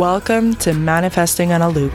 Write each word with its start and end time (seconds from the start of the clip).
Welcome 0.00 0.54
to 0.60 0.72
Manifesting 0.72 1.52
on 1.52 1.60
a 1.60 1.68
Loop. 1.68 1.92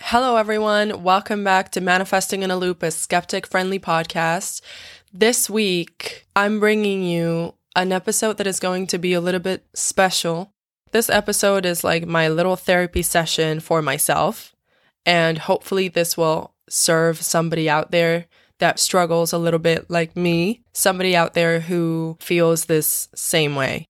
Hello, 0.00 0.36
everyone. 0.36 1.02
Welcome 1.02 1.42
back 1.42 1.72
to 1.72 1.80
Manifesting 1.80 2.44
in 2.44 2.52
a 2.52 2.56
Loop, 2.56 2.84
a 2.84 2.92
skeptic 2.92 3.48
friendly 3.48 3.80
podcast. 3.80 4.60
This 5.12 5.50
week, 5.50 6.24
I'm 6.36 6.60
bringing 6.60 7.02
you 7.02 7.54
an 7.74 7.90
episode 7.90 8.36
that 8.36 8.46
is 8.46 8.60
going 8.60 8.86
to 8.86 8.98
be 8.98 9.12
a 9.12 9.20
little 9.20 9.40
bit 9.40 9.66
special. 9.74 10.52
This 10.92 11.10
episode 11.10 11.66
is 11.66 11.82
like 11.82 12.06
my 12.06 12.28
little 12.28 12.54
therapy 12.54 13.02
session 13.02 13.58
for 13.58 13.82
myself, 13.82 14.54
and 15.04 15.36
hopefully, 15.36 15.88
this 15.88 16.16
will 16.16 16.54
serve 16.68 17.20
somebody 17.20 17.68
out 17.68 17.90
there 17.90 18.26
that 18.60 18.78
struggles 18.78 19.32
a 19.32 19.38
little 19.38 19.58
bit 19.58 19.90
like 19.90 20.14
me, 20.14 20.62
somebody 20.72 21.16
out 21.16 21.34
there 21.34 21.58
who 21.58 22.16
feels 22.20 22.66
this 22.66 23.08
same 23.16 23.56
way. 23.56 23.88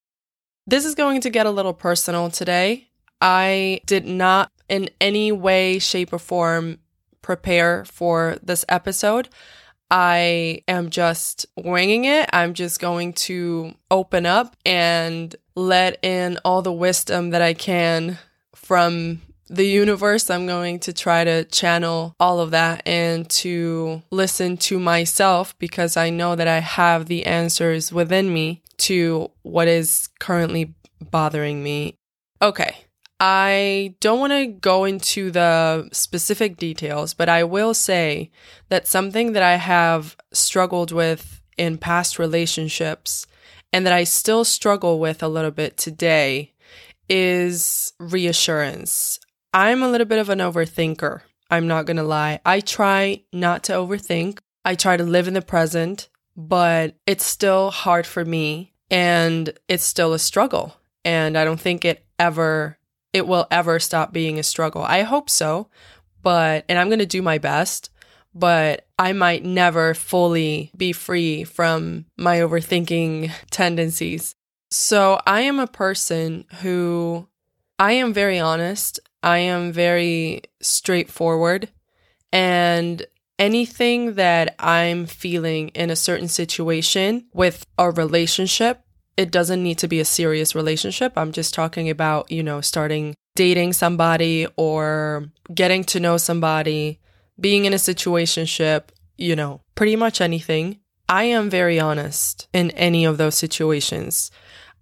This 0.66 0.84
is 0.84 0.95
going 0.95 1.21
to 1.23 1.30
get 1.30 1.47
a 1.47 1.51
little 1.51 1.75
personal 1.75 2.30
today. 2.30 2.89
I 3.20 3.80
did 3.87 4.07
not 4.07 4.51
in 4.69 4.91
any 5.01 5.33
way, 5.33 5.79
shape, 5.79 6.12
or 6.12 6.19
form 6.19 6.79
prepare 7.20 7.84
for 7.84 8.37
this 8.43 8.65
episode. 8.69 9.29
I 9.91 10.62
am 10.69 10.91
just 10.91 11.47
winging 11.56 12.05
it. 12.05 12.30
I'm 12.33 12.55
just 12.55 12.80
going 12.80 13.12
to 13.15 13.75
open 13.91 14.25
up 14.25 14.56
and 14.65 15.34
let 15.55 16.03
in 16.03 16.39
all 16.45 16.62
the 16.62 16.73
wisdom 16.73 17.31
that 17.31 17.42
I 17.42 17.55
can 17.55 18.19
from 18.55 19.20
the 19.48 19.66
universe. 19.66 20.30
I'm 20.30 20.46
going 20.46 20.78
to 20.80 20.92
try 20.92 21.25
to 21.25 21.44
channel 21.44 22.14
all 22.19 22.41
of 22.41 22.50
that 22.53 22.83
and 22.86 23.28
to 23.30 24.03
listen 24.11 24.56
to 24.58 24.78
myself 24.78 25.58
because 25.58 25.97
I 25.97 26.11
know 26.11 26.34
that 26.36 26.48
I 26.48 26.61
have 26.61 27.06
the 27.06 27.27
answers 27.27 27.92
within 27.92 28.33
me 28.33 28.62
to 28.78 29.30
what 29.42 29.69
is 29.69 30.08
currently 30.19 30.75
bothering 31.00 31.62
me. 31.62 31.97
Okay. 32.41 32.77
I 33.20 33.94
don't 34.00 34.19
want 34.19 34.33
to 34.33 34.47
go 34.47 34.84
into 34.84 35.30
the 35.30 35.89
specific 35.92 36.56
details, 36.56 37.14
but 37.14 37.28
I 37.28 37.45
will 37.45 37.72
say 37.72 38.33
that 38.69 38.89
something 38.89 39.33
that 39.33 39.45
I 39.45 39.56
have 39.56 40.17
struggled 40.33 40.91
with 40.91 41.41
in 41.56 41.78
past 41.78 42.19
relationships 42.19 43.27
and 43.72 43.86
that 43.86 43.92
I 43.92 44.02
still 44.05 44.45
struggle 44.45 44.98
with 44.98 45.22
a 45.22 45.28
little 45.28 45.52
bit 45.52 45.77
today 45.77 46.52
is 47.08 47.92
reassurance. 48.00 49.20
I'm 49.55 49.83
a 49.83 49.89
little 49.89 50.06
bit 50.06 50.19
of 50.19 50.31
an 50.31 50.39
overthinker. 50.39 51.20
I'm 51.50 51.67
not 51.67 51.84
going 51.84 51.98
to 51.98 52.03
lie. 52.03 52.41
I 52.47 52.61
try 52.61 53.22
not 53.33 53.64
to 53.64 53.75
overthink. 53.75 54.39
I 54.64 54.75
try 54.75 54.97
to 54.97 55.05
live 55.05 55.28
in 55.28 55.34
the 55.34 55.42
present, 55.42 56.08
but 56.36 56.95
it's 57.06 57.27
still 57.27 57.70
hard 57.70 58.06
for 58.06 58.25
me 58.25 58.73
and 58.91 59.53
it's 59.69 59.84
still 59.84 60.14
a 60.14 60.19
struggle. 60.19 60.77
And 61.05 61.36
I 61.36 61.45
don't 61.45 61.61
think 61.61 61.84
it 61.84 62.06
ever 62.19 62.78
it 63.12 63.27
will 63.27 63.47
ever 63.50 63.78
stop 63.78 64.12
being 64.12 64.39
a 64.39 64.42
struggle. 64.42 64.83
I 64.83 65.03
hope 65.03 65.28
so, 65.28 65.69
but, 66.23 66.64
and 66.69 66.78
I'm 66.78 66.89
going 66.89 66.98
to 66.98 67.06
do 67.06 67.20
my 67.20 67.39
best, 67.39 67.91
but 68.34 68.86
I 68.98 69.12
might 69.12 69.45
never 69.45 69.92
fully 69.92 70.70
be 70.77 70.92
free 70.92 71.45
from 71.45 72.06
my 72.17 72.39
overthinking 72.39 73.30
tendencies. 73.50 74.34
So 74.70 75.20
I 75.27 75.42
am 75.42 75.58
a 75.58 75.67
person 75.67 76.47
who 76.62 77.28
I 77.78 77.92
am 77.92 78.14
very 78.14 78.39
honest. 78.39 79.00
I 79.23 79.39
am 79.39 79.73
very 79.73 80.42
straightforward. 80.61 81.69
And 82.33 83.06
anything 83.39 84.14
that 84.14 84.55
I'm 84.58 85.07
feeling 85.07 85.69
in 85.70 85.91
a 85.91 85.96
certain 85.96 86.29
situation 86.29 87.27
with 87.33 87.67
a 87.79 87.91
relationship, 87.91 88.80
it 89.17 89.30
doesn't 89.30 89.63
need 89.63 89.79
to 89.79 89.89
be 89.89 90.01
a 90.01 90.05
serious 90.05 90.55
relationship. 90.55 91.13
I'm 91.17 91.33
just 91.33 91.55
talking 91.55 91.91
about, 91.91 92.30
you 92.30 92.42
know, 92.42 92.61
starting 92.61 93.14
dating 93.35 93.73
somebody 93.73 94.46
or 94.57 95.30
getting 95.55 95.85
to 95.85 96.01
know 96.01 96.17
somebody, 96.17 97.01
being 97.39 97.64
in 97.64 97.73
a 97.73 97.77
situationship, 97.77 98.85
you 99.17 99.36
know, 99.36 99.61
pretty 99.75 99.96
much 99.96 100.20
anything. 100.20 100.79
I 101.08 101.25
am 101.25 101.51
very 101.51 101.79
honest 101.79 102.48
in 102.52 102.70
any 102.73 103.05
of 103.05 103.19
those 103.19 103.35
situations. 103.35 104.30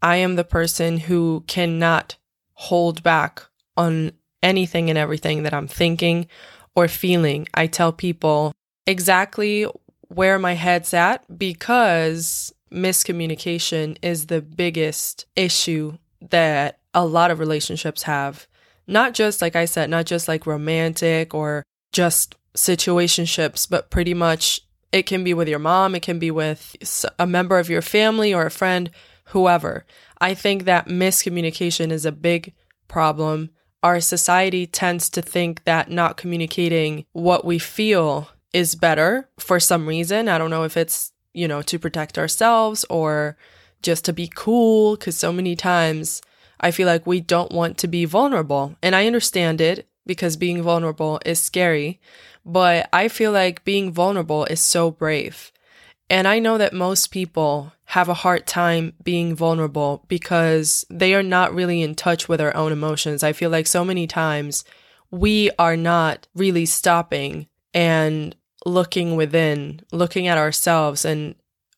I 0.03 0.17
am 0.17 0.37
the 0.37 0.45
person 0.45 0.99
who 0.99 1.45
cannot 1.47 2.17
hold 2.55 3.03
back 3.03 3.43
on 3.77 4.13
anything 4.43 4.89
and 4.89 4.99
everything 4.99 5.43
that 5.43 5.55
I'm 5.55 5.69
thinking 5.69 6.27
or 6.75 6.89
feeling. 6.89 7.47
I 7.55 7.67
tell 7.67 7.93
people 7.93 8.53
exactly 8.87 9.67
where 10.09 10.39
my 10.39 10.55
head's 10.55 10.93
at 10.95 11.39
because 11.39 12.53
miscommunication 12.73 13.97
is 14.03 14.27
the 14.27 14.41
biggest 14.41 15.27
issue 15.37 15.99
that 16.31 16.79
a 16.95 17.05
lot 17.05 17.31
of 17.31 17.39
relationships 17.39 18.03
have. 18.05 18.47
Not 18.87 19.15
just, 19.15 19.41
like 19.41 19.55
I 19.55 19.65
said, 19.67 19.91
not 19.91 20.07
just 20.07 20.27
like 20.27 20.47
romantic 20.47 21.35
or 21.35 21.63
just 21.93 22.35
situationships, 22.57 23.69
but 23.69 23.91
pretty 23.91 24.15
much 24.15 24.63
it 24.93 25.05
can 25.05 25.23
be 25.23 25.35
with 25.35 25.49
your 25.49 25.59
mom, 25.59 25.95
it 25.95 26.03
can 26.03 26.19
be 26.19 26.31
with 26.31 26.75
a 27.19 27.27
member 27.27 27.59
of 27.59 27.71
your 27.71 27.83
family 27.83 28.35
or 28.35 28.47
a 28.47 28.51
friend, 28.51 28.91
whoever. 29.27 29.85
I 30.21 30.35
think 30.35 30.65
that 30.65 30.89
miscommunication 30.89 31.93
is 31.93 32.05
a 32.05 32.13
big 32.13 32.55
problem. 32.89 33.51
Our 33.83 34.01
society 34.01 34.67
tends 34.67 35.09
to 35.11 35.23
think 35.23 35.65
that 35.65 35.91
not 35.91 36.17
communicating 36.17 37.07
what 37.13 37.45
we 37.45 37.59
feel 37.59 38.29
is 38.53 38.75
better 38.75 39.29
for 39.39 39.59
some 39.61 39.87
reason. 39.87 40.29
I 40.29 40.39
don't 40.39 40.51
know 40.51 40.65
if 40.65 40.77
it's 40.77 41.13
you 41.33 41.47
know, 41.47 41.63
to 41.63 41.79
protect 41.79 42.19
ourselves 42.19 42.85
or 42.91 43.37
just 43.83 44.05
to 44.05 44.13
be 44.13 44.31
cool. 44.35 44.97
Cause 44.97 45.17
so 45.17 45.33
many 45.33 45.57
times 45.57 46.23
I 46.61 46.71
feel 46.71 46.87
like 46.87 47.07
we 47.07 47.21
don't 47.21 47.53
want 47.53 47.79
to 47.79 47.89
be 47.89 48.05
vulnerable. 48.05 48.77
And 48.83 48.95
I 48.95 49.07
understand 49.07 49.61
it 49.61 49.89
because 50.07 50.37
being 50.37 50.63
vulnerable 50.63 51.21
is 51.25 51.41
scary. 51.41 52.01
But 52.45 52.89
I 52.93 53.09
feel 53.09 53.33
like 53.33 53.65
being 53.65 53.93
vulnerable 53.93 54.45
is 54.47 54.61
so 54.61 54.91
brave. 54.91 55.53
And 56.11 56.27
I 56.27 56.41
know 56.41 56.59
that 56.59 56.75
most 56.75 57.13
people 57.13 57.73
have 57.87 58.09
a 58.09 58.15
hard 58.15 58.45
time 58.45 58.95
being 59.05 59.37
vulnerable 59.37 60.05
because 60.09 60.85
they 60.91 61.15
are 61.15 61.23
not 61.23 61.55
really 61.55 61.83
in 61.83 61.95
touch 61.95 62.29
with 62.29 62.41
their 62.41 62.55
own 62.57 62.73
emotions. 62.73 63.23
I 63.23 63.33
feel 63.33 63.49
like 63.49 63.69
so 63.69 63.85
many 63.85 64.09
times 64.09 64.65
we 65.13 65.53
are 65.57 65.77
not 65.77 66.27
really 66.35 66.67
stopping 66.67 67.47
and 67.73 68.35
looking 68.67 69.15
within, 69.15 69.83
looking 69.93 70.27
at 70.27 70.37
ourselves 70.37 71.05
and 71.05 71.37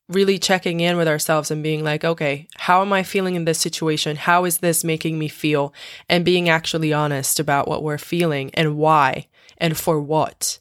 really 0.09 0.39
checking 0.39 0.81
in 0.81 0.97
with 0.97 1.09
ourselves 1.09 1.51
and 1.51 1.63
being 1.63 1.85
like, 1.85 2.03
okay, 2.03 2.49
how 2.57 2.81
am 2.81 2.93
I 2.93 3.03
feeling 3.03 3.35
in 3.35 3.45
this 3.45 3.59
situation? 3.59 4.17
How 4.17 4.47
is 4.47 4.59
this 4.59 4.83
making 4.83 5.19
me 5.19 5.29
feel? 5.29 5.75
And 6.09 6.25
being 6.25 6.49
actually 6.49 6.93
honest 6.93 7.39
about 7.39 7.69
what 7.69 7.83
we're 7.83 7.99
feeling 7.99 8.51
and 8.55 8.79
why 8.79 9.29
and 9.59 9.77
for 9.77 10.01
what. 10.01 10.59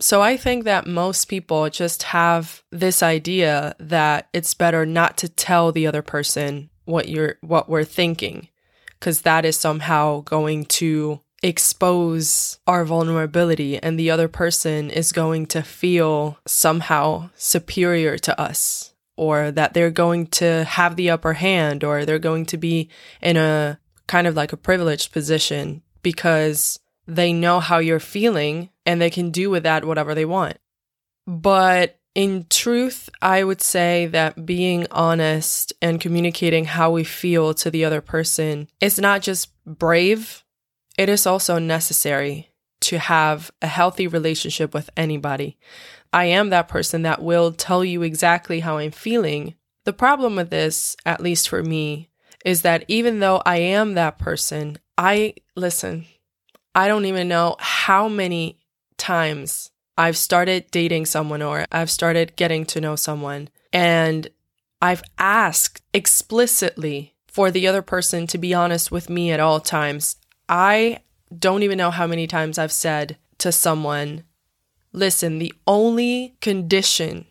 So 0.00 0.22
I 0.22 0.38
think 0.38 0.64
that 0.64 0.86
most 0.86 1.26
people 1.26 1.68
just 1.68 2.04
have 2.04 2.62
this 2.70 3.02
idea 3.02 3.74
that 3.78 4.28
it's 4.32 4.54
better 4.54 4.86
not 4.86 5.18
to 5.18 5.28
tell 5.28 5.72
the 5.72 5.86
other 5.86 6.02
person 6.02 6.70
what 6.86 7.08
you're 7.08 7.36
what 7.42 7.68
we're 7.68 7.84
thinking 7.84 8.48
because 8.98 9.22
that 9.22 9.44
is 9.44 9.56
somehow 9.56 10.20
going 10.22 10.64
to 10.64 11.20
expose 11.42 12.58
our 12.66 12.84
vulnerability 12.84 13.78
and 13.78 13.98
the 13.98 14.10
other 14.10 14.28
person 14.28 14.90
is 14.90 15.12
going 15.12 15.46
to 15.46 15.62
feel 15.62 16.38
somehow 16.46 17.30
superior 17.34 18.18
to 18.18 18.38
us 18.38 18.92
or 19.16 19.50
that 19.50 19.72
they're 19.72 19.90
going 19.90 20.26
to 20.26 20.64
have 20.64 20.96
the 20.96 21.10
upper 21.10 21.34
hand 21.34 21.84
or 21.84 22.04
they're 22.04 22.18
going 22.18 22.44
to 22.44 22.56
be 22.56 22.88
in 23.22 23.36
a 23.36 23.78
kind 24.06 24.26
of 24.26 24.34
like 24.34 24.52
a 24.52 24.56
privileged 24.56 25.12
position 25.12 25.82
because 26.02 26.78
they 27.06 27.32
know 27.32 27.60
how 27.60 27.78
you're 27.78 28.00
feeling 28.00 28.68
and 28.90 29.00
they 29.00 29.08
can 29.08 29.30
do 29.30 29.50
with 29.50 29.62
that 29.62 29.84
whatever 29.84 30.16
they 30.16 30.24
want. 30.24 30.58
But 31.24 32.00
in 32.16 32.46
truth, 32.50 33.08
I 33.22 33.44
would 33.44 33.60
say 33.60 34.06
that 34.06 34.44
being 34.44 34.88
honest 34.90 35.72
and 35.80 36.00
communicating 36.00 36.64
how 36.64 36.90
we 36.90 37.04
feel 37.04 37.54
to 37.54 37.70
the 37.70 37.84
other 37.84 38.00
person 38.00 38.66
is 38.80 38.98
not 38.98 39.22
just 39.22 39.50
brave, 39.64 40.42
it 40.98 41.08
is 41.08 41.24
also 41.24 41.60
necessary 41.60 42.50
to 42.80 42.98
have 42.98 43.52
a 43.62 43.68
healthy 43.68 44.08
relationship 44.08 44.74
with 44.74 44.90
anybody. 44.96 45.56
I 46.12 46.24
am 46.24 46.50
that 46.50 46.66
person 46.66 47.02
that 47.02 47.22
will 47.22 47.52
tell 47.52 47.84
you 47.84 48.02
exactly 48.02 48.58
how 48.58 48.78
I'm 48.78 48.90
feeling. 48.90 49.54
The 49.84 49.92
problem 49.92 50.34
with 50.34 50.50
this, 50.50 50.96
at 51.06 51.20
least 51.20 51.48
for 51.48 51.62
me, 51.62 52.10
is 52.44 52.62
that 52.62 52.84
even 52.88 53.20
though 53.20 53.40
I 53.46 53.58
am 53.58 53.94
that 53.94 54.18
person, 54.18 54.78
I 54.98 55.34
listen, 55.54 56.06
I 56.74 56.88
don't 56.88 57.04
even 57.04 57.28
know 57.28 57.54
how 57.60 58.08
many 58.08 58.59
times 59.00 59.70
I've 59.98 60.16
started 60.16 60.70
dating 60.70 61.06
someone 61.06 61.42
or 61.42 61.64
I've 61.72 61.90
started 61.90 62.36
getting 62.36 62.64
to 62.66 62.80
know 62.80 62.96
someone 62.96 63.48
and 63.72 64.28
I've 64.80 65.02
asked 65.18 65.82
explicitly 65.92 67.14
for 67.26 67.50
the 67.50 67.66
other 67.66 67.82
person 67.82 68.26
to 68.28 68.38
be 68.38 68.54
honest 68.54 68.92
with 68.92 69.10
me 69.10 69.32
at 69.32 69.40
all 69.40 69.60
times 69.60 70.16
I 70.48 71.00
don't 71.36 71.62
even 71.62 71.78
know 71.78 71.90
how 71.90 72.06
many 72.06 72.26
times 72.26 72.58
I've 72.58 72.72
said 72.72 73.16
to 73.38 73.52
someone, 73.52 74.24
listen, 74.92 75.38
the 75.38 75.54
only 75.66 76.36
condition 76.40 77.26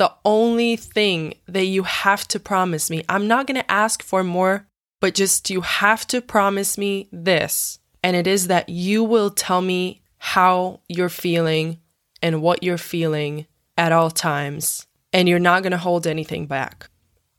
the 0.00 0.12
only 0.24 0.76
thing 0.76 1.34
that 1.46 1.66
you 1.66 1.82
have 1.82 2.26
to 2.28 2.40
promise 2.40 2.88
me, 2.90 3.04
I'm 3.08 3.28
not 3.28 3.46
going 3.46 3.60
to 3.60 3.70
ask 3.70 4.02
for 4.02 4.24
more, 4.24 4.66
but 4.98 5.14
just 5.14 5.50
you 5.50 5.60
have 5.60 6.06
to 6.06 6.22
promise 6.22 6.78
me 6.78 7.10
this. 7.12 7.78
And 8.02 8.16
it 8.16 8.26
is 8.26 8.46
that 8.46 8.70
you 8.70 9.04
will 9.04 9.28
tell 9.28 9.60
me 9.60 10.02
how 10.22 10.80
you're 10.86 11.08
feeling 11.08 11.78
and 12.22 12.42
what 12.42 12.62
you're 12.62 12.78
feeling 12.78 13.46
at 13.78 13.90
all 13.90 14.10
times. 14.10 14.86
And 15.14 15.28
you're 15.28 15.38
not 15.38 15.62
going 15.62 15.72
to 15.72 15.78
hold 15.78 16.06
anything 16.06 16.46
back. 16.46 16.90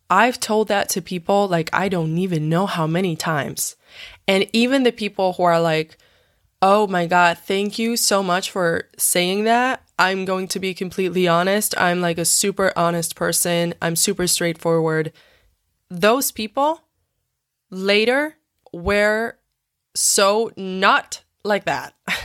I've 0.09 0.39
told 0.39 0.67
that 0.67 0.89
to 0.89 1.01
people 1.01 1.47
like 1.47 1.69
I 1.71 1.87
don't 1.87 2.17
even 2.17 2.49
know 2.49 2.65
how 2.65 2.87
many 2.87 3.15
times. 3.15 3.75
And 4.27 4.47
even 4.51 4.81
the 4.81 4.91
people 4.91 5.33
who 5.33 5.43
are 5.43 5.61
like, 5.61 5.97
oh 6.59 6.87
my 6.87 7.05
God, 7.05 7.37
thank 7.37 7.77
you 7.77 7.95
so 7.95 8.23
much 8.23 8.49
for 8.49 8.89
saying 8.97 9.43
that. 9.45 9.83
I'm 9.99 10.25
going 10.25 10.47
to 10.49 10.59
be 10.59 10.73
completely 10.73 11.27
honest. 11.27 11.79
I'm 11.79 12.01
like 12.01 12.17
a 12.17 12.25
super 12.25 12.73
honest 12.75 13.15
person. 13.15 13.75
I'm 13.79 13.95
super 13.95 14.25
straightforward. 14.25 15.13
Those 15.89 16.31
people 16.31 16.81
later 17.69 18.37
were 18.73 19.37
so 19.95 20.51
not 20.57 21.23
like 21.43 21.65
that. 21.65 21.93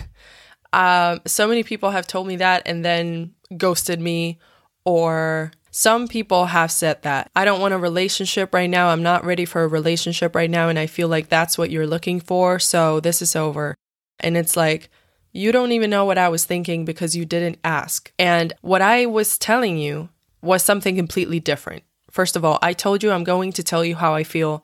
um, 0.77 1.23
so 1.25 1.49
many 1.49 1.63
people 1.63 1.91
have 1.91 2.07
told 2.07 2.27
me 2.27 2.37
that 2.37 2.63
and 2.67 2.85
then 2.85 3.33
ghosted 3.57 3.99
me, 3.99 4.39
or 4.85 5.51
some 5.71 6.07
people 6.07 6.47
have 6.47 6.71
said 6.71 7.01
that. 7.03 7.31
I 7.35 7.47
don't 7.47 7.63
want 7.63 7.73
a 7.73 7.79
relationship 7.79 8.53
right 8.53 8.69
now. 8.69 8.89
I'm 8.89 9.03
not 9.03 9.25
ready 9.25 9.47
for 9.47 9.65
a 9.65 9.69
relationship 9.69 10.37
right 10.37 10.51
now. 10.51 10.69
And 10.69 10.79
I 10.79 10.87
feel 10.87 11.09
like 11.09 11.29
that's 11.29 11.57
what 11.57 11.71
you're 11.71 11.87
looking 11.87 12.21
for. 12.21 12.59
So 12.59 13.01
this 13.01 13.23
is 13.23 13.35
over. 13.35 13.75
And 14.21 14.37
it's 14.37 14.55
like, 14.57 14.91
you 15.33 15.51
don't 15.51 15.73
even 15.73 15.91
know 15.91 16.05
what 16.05 16.19
I 16.19 16.29
was 16.29 16.45
thinking 16.45 16.85
because 16.85 17.17
you 17.17 17.25
didn't 17.25 17.59
ask. 17.65 18.13
And 18.19 18.53
what 18.61 18.83
I 18.83 19.07
was 19.07 19.39
telling 19.39 19.79
you 19.79 20.11
was 20.43 20.63
something 20.63 20.95
completely 20.97 21.41
different. 21.41 21.85
First 22.11 22.37
of 22.37 22.45
all, 22.45 22.59
I 22.63 22.75
told 22.75 23.03
you 23.03 23.11
I'm 23.11 23.25
going 23.25 23.53
to 23.53 23.63
tell 23.63 23.85
you 23.85 23.97
how 23.97 24.15
I 24.15 24.25
feel 24.25 24.63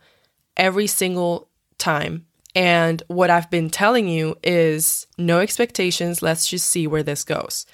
every 0.58 0.86
single 0.86 1.48
time. 1.78 2.26
And 2.54 3.02
what 3.08 3.30
I've 3.30 3.50
been 3.50 3.70
telling 3.70 4.08
you 4.08 4.36
is 4.42 5.06
no 5.16 5.40
expectations. 5.40 6.22
Let's 6.22 6.48
just 6.48 6.68
see 6.68 6.86
where 6.86 7.02
this 7.02 7.24
goes. 7.24 7.66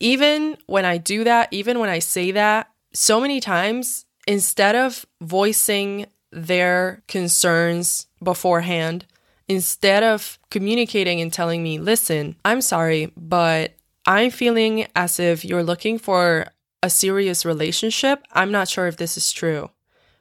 Even 0.00 0.56
when 0.66 0.84
I 0.84 0.96
do 0.98 1.24
that, 1.24 1.48
even 1.52 1.78
when 1.78 1.90
I 1.90 1.98
say 1.98 2.30
that, 2.32 2.70
so 2.94 3.20
many 3.20 3.40
times, 3.40 4.06
instead 4.26 4.74
of 4.74 5.06
voicing 5.20 6.06
their 6.30 7.02
concerns 7.08 8.06
beforehand, 8.22 9.06
instead 9.48 10.02
of 10.02 10.38
communicating 10.50 11.20
and 11.20 11.32
telling 11.32 11.62
me, 11.62 11.78
listen, 11.78 12.36
I'm 12.44 12.60
sorry, 12.60 13.12
but 13.16 13.74
I'm 14.06 14.30
feeling 14.30 14.86
as 14.96 15.20
if 15.20 15.44
you're 15.44 15.62
looking 15.62 15.98
for 15.98 16.46
a 16.82 16.90
serious 16.90 17.44
relationship. 17.44 18.24
I'm 18.32 18.50
not 18.50 18.68
sure 18.68 18.86
if 18.86 18.96
this 18.96 19.16
is 19.16 19.30
true, 19.30 19.70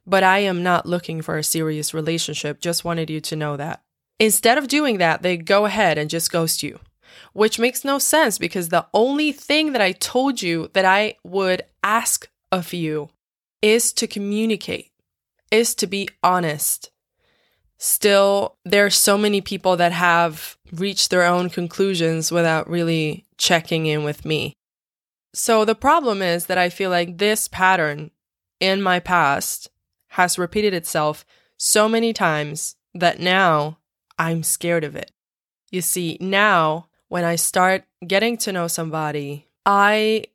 but 0.06 0.24
I 0.24 0.40
am 0.40 0.64
not 0.64 0.86
looking 0.86 1.22
for 1.22 1.38
a 1.38 1.44
serious 1.44 1.94
relationship. 1.94 2.60
Just 2.60 2.86
wanted 2.86 3.10
you 3.10 3.22
to 3.22 3.36
know 3.36 3.58
that. 3.58 3.82
Instead 4.22 4.60
of 4.60 4.68
doing 4.68 5.00
that, 5.00 5.24
they 5.24 5.36
go 5.36 5.66
ahead 5.66 5.98
and 5.98 6.08
just 6.08 6.32
ghost 6.32 6.62
you, 6.62 6.80
which 7.34 7.58
makes 7.58 7.84
no 7.84 7.98
sense 7.98 8.38
because 8.38 8.70
the 8.70 8.86
only 8.94 9.32
thing 9.32 9.72
that 9.72 9.82
I 9.82 9.94
told 9.94 10.44
you 10.44 10.70
that 10.74 10.86
I 10.86 11.16
would 11.24 11.64
ask 11.82 12.30
of 12.52 12.72
you 12.72 13.10
is 13.64 13.92
to 13.94 14.06
communicate, 14.06 14.92
is 15.50 15.74
to 15.74 15.88
be 15.88 16.08
honest, 16.22 16.92
still 17.80 18.58
there 18.64 18.86
are 18.86 18.92
so 18.92 19.18
many 19.18 19.42
people 19.42 19.76
that 19.78 19.92
have 19.92 20.56
reached 20.72 21.10
their 21.10 21.26
own 21.26 21.50
conclusions 21.50 22.32
without 22.32 22.70
really 22.70 23.26
checking 23.40 23.88
in 23.88 24.04
with 24.04 24.24
me. 24.24 24.54
So 25.34 25.66
the 25.66 25.74
problem 25.74 26.22
is 26.22 26.46
that 26.46 26.60
I 26.60 26.70
feel 26.70 26.92
like 26.92 27.18
this 27.18 27.48
pattern 27.48 28.12
in 28.60 28.84
my 28.84 29.00
past 29.00 29.72
has 30.10 30.38
repeated 30.38 30.76
itself 30.76 31.26
so 31.58 31.90
many 31.90 32.14
times 32.14 32.76
that 32.94 33.20
now 33.20 33.80
I'm 34.22 34.44
scared 34.44 34.84
of 34.84 34.96
it. 34.96 35.12
You 35.72 35.82
see, 35.82 36.16
now 36.22 36.90
when 37.08 37.24
I 37.24 37.38
start 37.38 37.86
getting 38.06 38.38
to 38.38 38.52
know 38.52 38.68
somebody, 38.68 39.48
I 39.66 40.26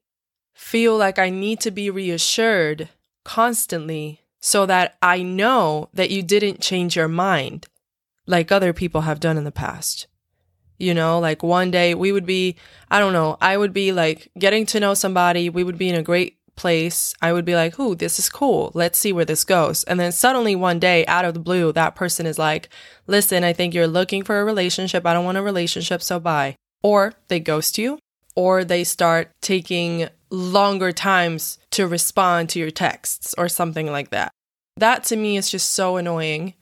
feel 0.54 0.96
like 0.96 1.20
I 1.20 1.30
need 1.30 1.60
to 1.60 1.70
be 1.70 1.88
reassured 1.88 2.88
constantly 3.24 4.22
so 4.40 4.66
that 4.66 4.96
I 5.00 5.22
know 5.22 5.88
that 5.94 6.10
you 6.10 6.24
didn't 6.24 6.60
change 6.60 6.96
your 6.96 7.06
mind 7.06 7.68
like 8.26 8.50
other 8.50 8.72
people 8.72 9.02
have 9.02 9.20
done 9.20 9.38
in 9.38 9.44
the 9.44 9.52
past. 9.52 10.08
You 10.78 10.92
know, 10.92 11.20
like 11.20 11.44
one 11.44 11.70
day 11.70 11.94
we 11.94 12.10
would 12.10 12.26
be, 12.26 12.56
I 12.90 12.98
don't 12.98 13.12
know, 13.12 13.38
I 13.40 13.56
would 13.56 13.72
be 13.72 13.92
like 13.92 14.32
getting 14.36 14.66
to 14.66 14.80
know 14.80 14.94
somebody, 14.94 15.48
we 15.48 15.62
would 15.62 15.78
be 15.78 15.88
in 15.88 15.94
a 15.94 16.02
great 16.02 16.38
place. 16.56 17.14
I 17.22 17.32
would 17.32 17.44
be 17.44 17.54
like, 17.54 17.78
ooh, 17.78 17.94
this 17.94 18.18
is 18.18 18.28
cool. 18.28 18.72
Let's 18.74 18.98
see 18.98 19.12
where 19.12 19.24
this 19.24 19.44
goes. 19.44 19.84
And 19.84 20.00
then 20.00 20.12
suddenly 20.12 20.56
one 20.56 20.78
day 20.78 21.06
out 21.06 21.24
of 21.24 21.34
the 21.34 21.40
blue, 21.40 21.72
that 21.72 21.94
person 21.94 22.26
is 22.26 22.38
like, 22.38 22.68
listen, 23.06 23.44
I 23.44 23.52
think 23.52 23.74
you're 23.74 23.86
looking 23.86 24.24
for 24.24 24.40
a 24.40 24.44
relationship. 24.44 25.06
I 25.06 25.12
don't 25.12 25.24
want 25.24 25.38
a 25.38 25.42
relationship, 25.42 26.02
so 26.02 26.18
bye. 26.18 26.56
Or 26.82 27.14
they 27.28 27.40
ghost 27.40 27.78
you, 27.78 27.98
or 28.34 28.64
they 28.64 28.84
start 28.84 29.30
taking 29.40 30.08
longer 30.30 30.92
times 30.92 31.58
to 31.70 31.86
respond 31.86 32.48
to 32.50 32.58
your 32.58 32.70
texts 32.70 33.34
or 33.38 33.48
something 33.48 33.90
like 33.90 34.10
that. 34.10 34.32
That 34.76 35.04
to 35.04 35.16
me 35.16 35.36
is 35.36 35.50
just 35.50 35.70
so 35.70 35.96
annoying. 35.96 36.54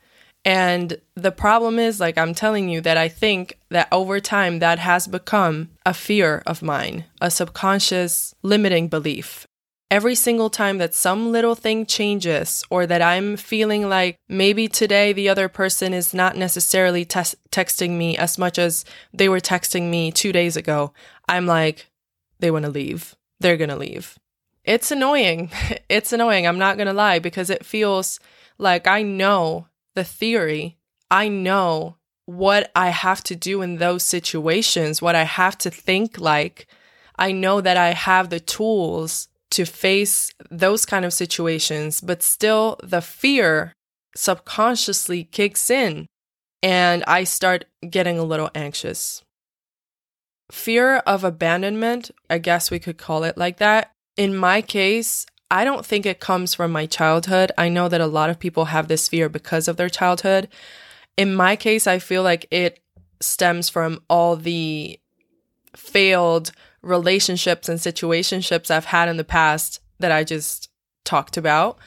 And 0.44 1.00
the 1.14 1.32
problem 1.32 1.78
is, 1.78 2.00
like 2.00 2.18
I'm 2.18 2.34
telling 2.34 2.68
you, 2.68 2.80
that 2.82 2.96
I 2.96 3.08
think 3.08 3.58
that 3.70 3.88
over 3.90 4.20
time 4.20 4.58
that 4.58 4.78
has 4.78 5.06
become 5.06 5.70
a 5.86 5.94
fear 5.94 6.42
of 6.46 6.62
mine, 6.62 7.06
a 7.20 7.30
subconscious 7.30 8.34
limiting 8.42 8.88
belief. 8.88 9.46
Every 9.94 10.16
single 10.16 10.50
time 10.50 10.78
that 10.78 10.92
some 10.92 11.30
little 11.30 11.54
thing 11.54 11.86
changes, 11.86 12.64
or 12.68 12.84
that 12.84 13.00
I'm 13.00 13.36
feeling 13.36 13.88
like 13.88 14.18
maybe 14.28 14.66
today 14.66 15.12
the 15.12 15.28
other 15.28 15.48
person 15.48 15.94
is 15.94 16.12
not 16.12 16.36
necessarily 16.36 17.04
te- 17.04 17.38
texting 17.52 17.90
me 17.90 18.16
as 18.16 18.36
much 18.36 18.58
as 18.58 18.84
they 19.12 19.28
were 19.28 19.38
texting 19.38 19.90
me 19.90 20.10
two 20.10 20.32
days 20.32 20.56
ago, 20.56 20.92
I'm 21.28 21.46
like, 21.46 21.86
they 22.40 22.50
want 22.50 22.64
to 22.64 22.72
leave. 22.72 23.14
They're 23.38 23.56
going 23.56 23.70
to 23.70 23.76
leave. 23.76 24.18
It's 24.64 24.90
annoying. 24.90 25.52
It's 25.88 26.12
annoying. 26.12 26.44
I'm 26.44 26.58
not 26.58 26.76
going 26.76 26.88
to 26.88 26.92
lie 26.92 27.20
because 27.20 27.48
it 27.48 27.64
feels 27.64 28.18
like 28.58 28.88
I 28.88 29.02
know 29.02 29.68
the 29.94 30.02
theory. 30.02 30.76
I 31.08 31.28
know 31.28 31.98
what 32.26 32.72
I 32.74 32.88
have 32.88 33.22
to 33.30 33.36
do 33.36 33.62
in 33.62 33.76
those 33.76 34.02
situations, 34.02 35.00
what 35.00 35.14
I 35.14 35.22
have 35.22 35.56
to 35.58 35.70
think 35.70 36.18
like. 36.18 36.66
I 37.16 37.30
know 37.30 37.60
that 37.60 37.76
I 37.76 37.90
have 37.92 38.30
the 38.30 38.40
tools 38.40 39.28
to 39.54 39.64
face 39.64 40.32
those 40.50 40.84
kind 40.84 41.04
of 41.04 41.12
situations, 41.12 42.00
but 42.00 42.22
still 42.22 42.76
the 42.82 43.00
fear 43.00 43.72
subconsciously 44.16 45.24
kicks 45.24 45.70
in 45.70 46.06
and 46.60 47.04
I 47.06 47.24
start 47.24 47.66
getting 47.88 48.18
a 48.18 48.24
little 48.24 48.50
anxious. 48.54 49.22
Fear 50.50 50.96
of 50.98 51.22
abandonment, 51.22 52.10
I 52.28 52.38
guess 52.38 52.70
we 52.70 52.80
could 52.80 52.98
call 52.98 53.22
it 53.22 53.38
like 53.38 53.58
that, 53.58 53.92
in 54.16 54.36
my 54.36 54.60
case, 54.60 55.26
I 55.50 55.64
don't 55.64 55.86
think 55.86 56.04
it 56.04 56.18
comes 56.18 56.52
from 56.54 56.72
my 56.72 56.86
childhood. 56.86 57.52
I 57.56 57.68
know 57.68 57.88
that 57.88 58.00
a 58.00 58.06
lot 58.06 58.30
of 58.30 58.40
people 58.40 58.66
have 58.66 58.88
this 58.88 59.08
fear 59.08 59.28
because 59.28 59.68
of 59.68 59.76
their 59.76 59.88
childhood. 59.88 60.48
In 61.16 61.34
my 61.34 61.54
case, 61.54 61.86
I 61.86 62.00
feel 62.00 62.24
like 62.24 62.46
it 62.50 62.80
stems 63.20 63.68
from 63.68 64.00
all 64.08 64.34
the 64.34 64.98
failed 65.76 66.52
relationships 66.82 67.68
and 67.68 67.78
situationships 67.78 68.70
I've 68.70 68.86
had 68.86 69.08
in 69.08 69.16
the 69.16 69.24
past 69.24 69.80
that 69.98 70.12
I 70.12 70.24
just 70.24 70.68
talked 71.04 71.36
about. 71.36 71.78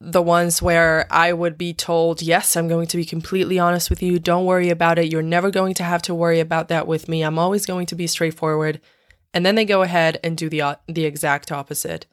The 0.00 0.22
ones 0.22 0.62
where 0.62 1.06
I 1.10 1.32
would 1.32 1.58
be 1.58 1.74
told, 1.74 2.22
Yes, 2.22 2.56
I'm 2.56 2.68
going 2.68 2.86
to 2.86 2.96
be 2.96 3.04
completely 3.04 3.58
honest 3.58 3.90
with 3.90 4.02
you. 4.02 4.20
Don't 4.20 4.44
worry 4.44 4.70
about 4.70 4.98
it. 4.98 5.10
You're 5.10 5.22
never 5.22 5.50
going 5.50 5.74
to 5.74 5.82
have 5.82 6.02
to 6.02 6.14
worry 6.14 6.38
about 6.38 6.68
that 6.68 6.86
with 6.86 7.08
me. 7.08 7.22
I'm 7.22 7.38
always 7.38 7.66
going 7.66 7.86
to 7.86 7.96
be 7.96 8.06
straightforward 8.06 8.80
and 9.34 9.44
then 9.44 9.54
they 9.54 9.64
go 9.64 9.82
ahead 9.82 10.18
and 10.24 10.36
do 10.36 10.48
the 10.48 10.78
the 10.86 11.04
exact 11.04 11.52
opposite. 11.52 12.06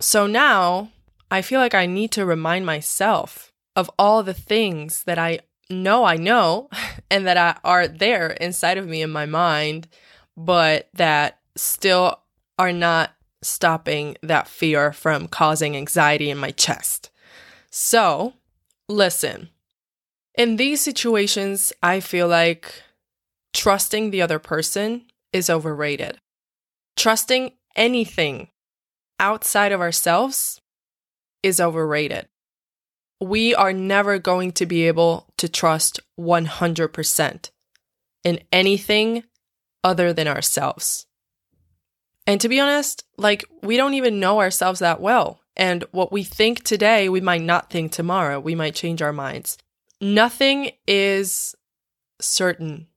So 0.00 0.26
now 0.26 0.90
I 1.30 1.42
feel 1.42 1.60
like 1.60 1.74
I 1.74 1.86
need 1.86 2.10
to 2.12 2.26
remind 2.26 2.66
myself 2.66 3.52
of 3.76 3.90
all 3.98 4.22
the 4.22 4.34
things 4.34 5.04
that 5.04 5.18
I 5.18 5.40
know 5.70 6.04
I 6.04 6.16
know 6.16 6.68
and 7.10 7.26
that 7.26 7.36
I, 7.36 7.58
are 7.64 7.88
there 7.88 8.30
inside 8.32 8.78
of 8.78 8.86
me 8.86 9.02
in 9.02 9.10
my 9.10 9.26
mind, 9.26 9.88
but 10.36 10.88
that 10.94 11.38
still 11.56 12.20
are 12.58 12.72
not 12.72 13.12
stopping 13.42 14.16
that 14.22 14.48
fear 14.48 14.92
from 14.92 15.28
causing 15.28 15.76
anxiety 15.76 16.30
in 16.30 16.38
my 16.38 16.50
chest. 16.50 17.10
So, 17.70 18.34
listen. 18.88 19.50
In 20.36 20.56
these 20.56 20.80
situations, 20.80 21.72
I 21.82 22.00
feel 22.00 22.26
like 22.26 22.82
trusting 23.52 24.10
the 24.10 24.22
other 24.22 24.38
person 24.38 25.04
is 25.32 25.48
overrated. 25.48 26.18
Trusting 26.96 27.52
anything 27.76 28.48
outside 29.20 29.72
of 29.72 29.80
ourselves 29.80 30.60
is 31.42 31.60
overrated. 31.60 32.26
We 33.20 33.54
are 33.54 33.72
never 33.72 34.18
going 34.18 34.52
to 34.52 34.66
be 34.66 34.86
able 34.86 35.26
to 35.36 35.48
trust 35.48 36.00
100% 36.18 37.50
in 38.24 38.40
anything 38.52 39.24
other 39.84 40.12
than 40.12 40.26
ourselves. 40.26 41.06
And 42.26 42.40
to 42.40 42.48
be 42.48 42.58
honest, 42.58 43.04
like 43.18 43.44
we 43.62 43.76
don't 43.76 43.94
even 43.94 44.18
know 44.18 44.40
ourselves 44.40 44.80
that 44.80 45.00
well. 45.00 45.40
And 45.56 45.84
what 45.92 46.10
we 46.10 46.24
think 46.24 46.64
today, 46.64 47.08
we 47.08 47.20
might 47.20 47.42
not 47.42 47.70
think 47.70 47.92
tomorrow. 47.92 48.40
We 48.40 48.54
might 48.54 48.74
change 48.74 49.02
our 49.02 49.12
minds. 49.12 49.58
Nothing 50.00 50.72
is 50.88 51.54
certain. 52.20 52.88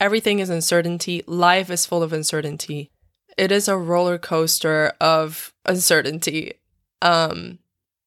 Everything 0.00 0.40
is 0.40 0.50
uncertainty. 0.50 1.22
Life 1.26 1.70
is 1.70 1.86
full 1.86 2.02
of 2.02 2.12
uncertainty. 2.12 2.90
It 3.38 3.50
is 3.50 3.68
a 3.68 3.78
roller 3.78 4.18
coaster 4.18 4.92
of 5.00 5.54
uncertainty. 5.64 6.54
Um, 7.00 7.58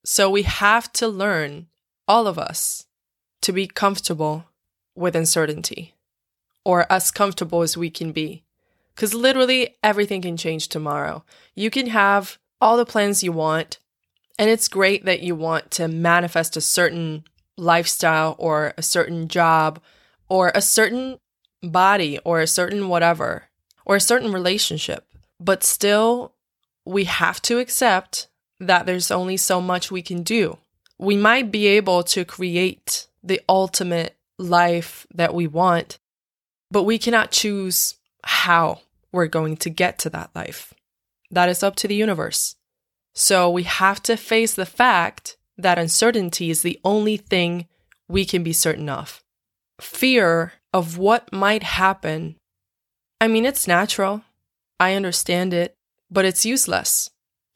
so 0.05 0.29
we 0.29 0.43
have 0.43 0.91
to 0.93 1.07
learn, 1.07 1.67
all 2.07 2.27
of 2.27 2.37
us, 2.37 2.85
to 3.41 3.51
be 3.51 3.67
comfortable 3.67 4.45
with 4.95 5.15
uncertainty 5.15 5.96
or 6.67 6.85
as 6.91 7.11
comfortable 7.11 7.61
as 7.61 7.77
we 7.77 7.89
can 7.89 8.11
be. 8.11 8.43
Because 8.93 9.13
literally 9.13 9.77
everything 9.81 10.21
can 10.21 10.35
change 10.35 10.67
tomorrow. 10.67 11.23
You 11.55 11.69
can 11.69 11.87
have 11.87 12.37
all 12.59 12.75
the 12.75 12.85
plans 12.85 13.23
you 13.23 13.31
want, 13.31 13.79
and 14.37 14.49
it's 14.49 14.67
great 14.67 15.05
that 15.05 15.21
you 15.21 15.33
want 15.33 15.71
to 15.71 15.87
manifest 15.87 16.57
a 16.57 16.61
certain 16.61 17.23
lifestyle 17.55 18.35
or 18.37 18.73
a 18.77 18.83
certain 18.83 19.29
job 19.29 19.79
or 20.27 20.51
a 20.53 20.61
certain 20.61 21.19
body 21.63 22.19
or 22.25 22.41
a 22.41 22.47
certain 22.47 22.89
whatever 22.89 23.45
or 23.85 23.95
a 23.95 24.01
certain 24.01 24.33
relationship. 24.33 25.07
But 25.39 25.63
still, 25.63 26.33
we 26.83 27.05
have 27.05 27.41
to 27.43 27.59
accept 27.59 28.27
that 28.59 28.85
there's 28.85 29.09
only 29.09 29.37
so 29.37 29.61
much 29.61 29.89
we 29.89 30.01
can 30.01 30.21
do. 30.21 30.57
We 30.97 31.15
might 31.15 31.49
be 31.49 31.67
able 31.67 32.03
to 32.03 32.25
create 32.25 33.07
the 33.23 33.39
ultimate 33.47 34.17
life 34.37 35.07
that 35.13 35.33
we 35.33 35.47
want, 35.47 35.97
but 36.71 36.83
we 36.83 36.97
cannot 36.97 37.31
choose 37.31 37.95
how 38.23 38.81
we're 39.11 39.27
going 39.27 39.57
to 39.57 39.69
get 39.69 39.99
to 39.99 40.09
that 40.09 40.31
life. 40.35 40.73
That 41.31 41.49
is 41.49 41.63
up 41.63 41.75
to 41.77 41.87
the 41.87 41.95
universe. 41.95 42.55
So 43.13 43.49
we 43.49 43.63
have 43.63 44.01
to 44.03 44.15
face 44.15 44.53
the 44.53 44.65
fact 44.65 45.37
that 45.57 45.79
uncertainty 45.79 46.49
is 46.49 46.61
the 46.61 46.79
only 46.83 47.17
thing 47.17 47.67
we 48.07 48.25
can 48.25 48.43
be 48.43 48.53
certain 48.53 48.89
of. 48.89 49.23
Fear 49.81 50.53
of 50.73 50.97
what 50.97 51.31
might 51.33 51.63
happen. 51.63 52.35
I 53.19 53.27
mean, 53.27 53.45
it's 53.45 53.67
natural. 53.67 54.21
I 54.79 54.93
understand 54.93 55.53
it, 55.53 55.75
but 56.11 56.25
it's 56.25 56.45
useless. 56.45 57.09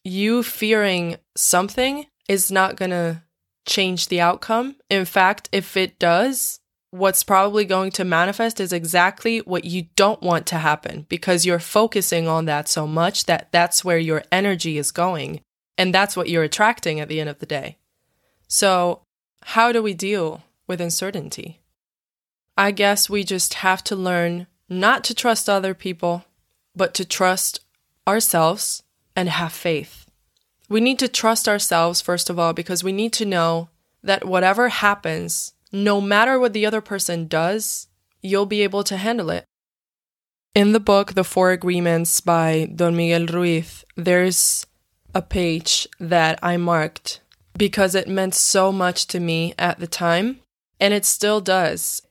You 0.03 0.41
fearing 0.41 1.17
something 1.35 2.07
is 2.27 2.51
not 2.51 2.75
going 2.75 2.91
to 2.91 3.21
change 3.67 4.07
the 4.07 4.21
outcome. 4.21 4.77
In 4.89 5.05
fact, 5.05 5.47
if 5.51 5.77
it 5.77 5.99
does, 5.99 6.60
what's 6.91 7.23
probably 7.23 7.65
going 7.65 7.89
to 7.91 8.05
manifest 8.05 8.59
is 8.59 8.73
exactly 8.73 9.39
what 9.39 9.63
you 9.63 9.87
don't 9.95 10.21
want 10.21 10.45
to 10.45 10.57
happen 10.57 11.05
because 11.09 11.45
you're 11.45 11.59
focusing 11.59 12.27
on 12.27 12.45
that 12.45 12.67
so 12.67 12.85
much 12.85 13.25
that 13.25 13.47
that's 13.51 13.83
where 13.83 13.97
your 13.97 14.23
energy 14.31 14.77
is 14.77 14.91
going. 14.91 15.41
And 15.77 15.95
that's 15.95 16.15
what 16.15 16.29
you're 16.29 16.43
attracting 16.43 16.99
at 16.99 17.07
the 17.07 17.19
end 17.19 17.29
of 17.29 17.39
the 17.39 17.45
day. 17.45 17.77
So, 18.47 19.01
how 19.43 19.71
do 19.71 19.81
we 19.81 19.93
deal 19.93 20.43
with 20.67 20.81
uncertainty? 20.81 21.61
I 22.57 22.71
guess 22.71 23.09
we 23.09 23.23
just 23.23 23.55
have 23.55 23.83
to 23.85 23.95
learn 23.95 24.47
not 24.69 25.03
to 25.05 25.15
trust 25.15 25.49
other 25.49 25.73
people, 25.73 26.25
but 26.75 26.93
to 26.95 27.05
trust 27.05 27.61
ourselves 28.07 28.83
and 29.15 29.29
have 29.29 29.53
faith. 29.53 30.05
We 30.69 30.81
need 30.81 30.99
to 30.99 31.07
trust 31.07 31.49
ourselves, 31.49 32.01
first 32.01 32.29
of 32.29 32.37
all, 32.37 32.53
because 32.53 32.83
we 32.83 32.91
need 32.91 33.13
to 33.13 33.25
know 33.25 33.69
that 34.03 34.25
whatever 34.25 34.69
happens, 34.69 35.53
no 35.71 36.01
matter 36.01 36.39
what 36.39 36.53
the 36.53 36.65
other 36.65 36.81
person 36.81 37.27
does, 37.27 37.87
you'll 38.21 38.45
be 38.45 38.61
able 38.61 38.83
to 38.83 38.97
handle 38.97 39.29
it. 39.29 39.45
In 40.53 40.73
the 40.73 40.79
book, 40.79 41.13
The 41.13 41.23
Four 41.23 41.51
Agreements 41.51 42.19
by 42.19 42.69
Don 42.75 42.95
Miguel 42.95 43.25
Ruiz, 43.27 43.85
there's 43.95 44.65
a 45.15 45.21
page 45.21 45.87
that 45.99 46.39
I 46.43 46.57
marked 46.57 47.21
because 47.57 47.95
it 47.95 48.07
meant 48.07 48.35
so 48.35 48.71
much 48.71 49.07
to 49.07 49.19
me 49.19 49.53
at 49.57 49.79
the 49.79 49.87
time, 49.87 50.39
and 50.79 50.93
it 50.93 51.05
still 51.05 51.41
does. 51.41 52.01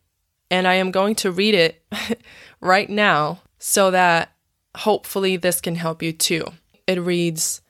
And 0.50 0.66
I 0.66 0.74
am 0.74 0.90
going 0.90 1.14
to 1.16 1.30
read 1.30 1.54
it 1.54 1.84
right 2.60 2.88
now 2.88 3.42
so 3.58 3.90
that 3.90 4.32
hopefully 4.74 5.36
this 5.36 5.60
can 5.60 5.76
help 5.76 6.02
you 6.02 6.12
too. 6.12 6.44
It 6.86 7.00
reads 7.00 7.60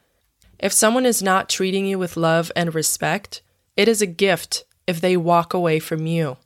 If 0.59 0.73
someone 0.73 1.05
is 1.05 1.23
not 1.23 1.49
treating 1.49 1.87
you 1.87 1.99
with 1.99 2.17
love 2.17 2.53
and 2.55 2.75
respect, 2.75 3.43
it 3.77 3.89
is 3.89 4.01
a 4.01 4.07
gift 4.07 4.65
if 4.91 5.01
they 5.01 5.17
walk 5.17 5.55
away 5.55 5.79
from 5.79 6.05
you. 6.05 6.37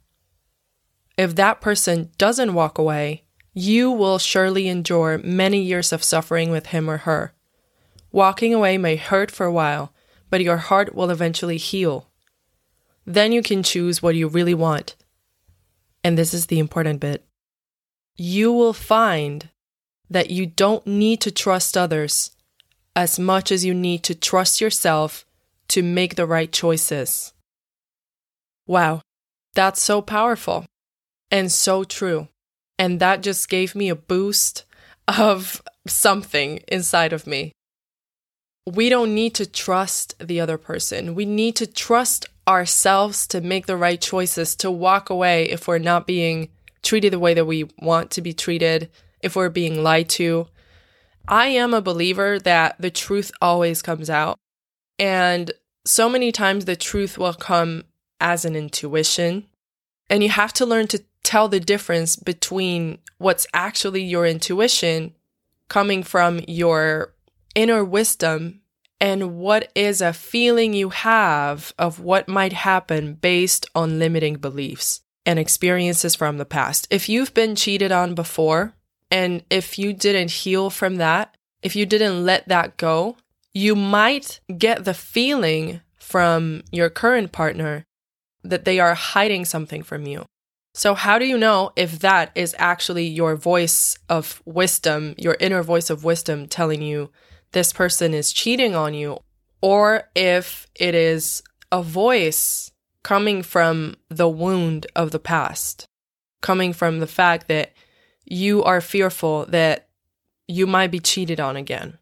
If 1.16 1.34
that 1.36 1.62
person 1.62 2.10
doesn't 2.18 2.52
walk 2.52 2.76
away, 2.76 3.24
you 3.54 3.90
will 3.90 4.18
surely 4.18 4.68
endure 4.68 5.16
many 5.16 5.62
years 5.62 5.92
of 5.92 6.04
suffering 6.04 6.50
with 6.50 6.66
him 6.66 6.90
or 6.90 6.98
her. 6.98 7.32
Walking 8.12 8.52
away 8.52 8.76
may 8.76 8.96
hurt 8.96 9.30
for 9.30 9.46
a 9.46 9.52
while, 9.52 9.94
but 10.28 10.42
your 10.42 10.58
heart 10.58 10.94
will 10.94 11.08
eventually 11.10 11.56
heal. 11.56 12.10
Then 13.06 13.32
you 13.32 13.42
can 13.42 13.62
choose 13.62 14.02
what 14.02 14.14
you 14.14 14.28
really 14.28 14.54
want. 14.54 14.94
And 16.02 16.18
this 16.18 16.34
is 16.34 16.46
the 16.46 16.58
important 16.58 17.00
bit. 17.00 17.24
You 18.16 18.52
will 18.52 18.74
find 18.74 19.48
that 20.10 20.28
you 20.28 20.44
don't 20.44 20.86
need 20.86 21.22
to 21.22 21.30
trust 21.30 21.78
others 21.78 22.32
as 22.94 23.18
much 23.18 23.50
as 23.50 23.64
you 23.64 23.72
need 23.72 24.02
to 24.04 24.14
trust 24.14 24.60
yourself 24.60 25.24
to 25.68 25.82
make 25.82 26.16
the 26.16 26.26
right 26.26 26.52
choices. 26.52 27.33
Wow, 28.66 29.02
that's 29.54 29.82
so 29.82 30.00
powerful 30.00 30.66
and 31.30 31.50
so 31.50 31.84
true. 31.84 32.28
And 32.78 33.00
that 33.00 33.22
just 33.22 33.48
gave 33.48 33.74
me 33.74 33.88
a 33.88 33.94
boost 33.94 34.64
of 35.06 35.62
something 35.86 36.60
inside 36.68 37.12
of 37.12 37.26
me. 37.26 37.52
We 38.66 38.88
don't 38.88 39.14
need 39.14 39.34
to 39.34 39.46
trust 39.46 40.14
the 40.18 40.40
other 40.40 40.56
person. 40.56 41.14
We 41.14 41.26
need 41.26 41.56
to 41.56 41.66
trust 41.66 42.26
ourselves 42.48 43.26
to 43.28 43.40
make 43.40 43.66
the 43.66 43.76
right 43.76 44.00
choices, 44.00 44.56
to 44.56 44.70
walk 44.70 45.10
away 45.10 45.44
if 45.50 45.68
we're 45.68 45.78
not 45.78 46.06
being 46.06 46.48
treated 46.82 47.12
the 47.12 47.18
way 47.18 47.34
that 47.34 47.46
we 47.46 47.68
want 47.78 48.10
to 48.12 48.22
be 48.22 48.32
treated, 48.32 48.90
if 49.22 49.36
we're 49.36 49.50
being 49.50 49.82
lied 49.82 50.08
to. 50.10 50.48
I 51.28 51.48
am 51.48 51.72
a 51.72 51.80
believer 51.80 52.38
that 52.40 52.76
the 52.78 52.90
truth 52.90 53.30
always 53.40 53.82
comes 53.82 54.10
out. 54.10 54.38
And 54.98 55.52
so 55.86 56.08
many 56.08 56.32
times 56.32 56.64
the 56.64 56.76
truth 56.76 57.18
will 57.18 57.34
come 57.34 57.84
as 58.20 58.44
an 58.44 58.56
intuition. 58.56 59.46
And 60.08 60.22
you 60.22 60.28
have 60.28 60.52
to 60.54 60.66
learn 60.66 60.86
to 60.88 61.04
tell 61.22 61.48
the 61.48 61.60
difference 61.60 62.16
between 62.16 62.98
what's 63.18 63.46
actually 63.54 64.02
your 64.02 64.26
intuition 64.26 65.14
coming 65.68 66.02
from 66.02 66.40
your 66.46 67.14
inner 67.54 67.84
wisdom 67.84 68.60
and 69.00 69.36
what 69.38 69.70
is 69.74 70.00
a 70.00 70.12
feeling 70.12 70.72
you 70.72 70.90
have 70.90 71.74
of 71.78 72.00
what 72.00 72.28
might 72.28 72.52
happen 72.52 73.14
based 73.14 73.66
on 73.74 73.98
limiting 73.98 74.36
beliefs 74.36 75.00
and 75.26 75.38
experiences 75.38 76.14
from 76.14 76.38
the 76.38 76.44
past. 76.44 76.86
If 76.90 77.08
you've 77.08 77.34
been 77.34 77.56
cheated 77.56 77.92
on 77.92 78.14
before, 78.14 78.74
and 79.10 79.42
if 79.50 79.78
you 79.78 79.92
didn't 79.92 80.30
heal 80.30 80.70
from 80.70 80.96
that, 80.96 81.36
if 81.62 81.74
you 81.74 81.86
didn't 81.86 82.24
let 82.24 82.48
that 82.48 82.76
go, 82.76 83.16
you 83.52 83.74
might 83.74 84.40
get 84.58 84.84
the 84.84 84.94
feeling 84.94 85.80
from 85.96 86.62
your 86.70 86.90
current 86.90 87.32
partner 87.32 87.86
that 88.44 88.64
they 88.64 88.78
are 88.78 88.94
hiding 88.94 89.44
something 89.44 89.82
from 89.82 90.06
you. 90.06 90.24
So, 90.74 90.94
how 90.94 91.18
do 91.18 91.24
you 91.24 91.38
know 91.38 91.72
if 91.76 92.00
that 92.00 92.32
is 92.34 92.54
actually 92.58 93.06
your 93.06 93.36
voice 93.36 93.96
of 94.08 94.42
wisdom, 94.44 95.14
your 95.16 95.36
inner 95.38 95.62
voice 95.62 95.88
of 95.88 96.04
wisdom 96.04 96.48
telling 96.48 96.82
you 96.82 97.10
this 97.52 97.72
person 97.72 98.12
is 98.12 98.32
cheating 98.32 98.74
on 98.74 98.92
you, 98.92 99.18
or 99.62 100.10
if 100.16 100.66
it 100.74 100.94
is 100.94 101.42
a 101.70 101.82
voice 101.82 102.72
coming 103.04 103.42
from 103.42 103.94
the 104.08 104.28
wound 104.28 104.86
of 104.96 105.12
the 105.12 105.20
past, 105.20 105.86
coming 106.42 106.72
from 106.72 106.98
the 106.98 107.06
fact 107.06 107.46
that 107.48 107.72
you 108.24 108.64
are 108.64 108.80
fearful 108.80 109.46
that 109.46 109.88
you 110.48 110.66
might 110.66 110.90
be 110.90 110.98
cheated 110.98 111.38
on 111.38 111.56
again? 111.56 111.98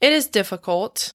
It 0.00 0.12
is 0.12 0.26
difficult, 0.26 1.12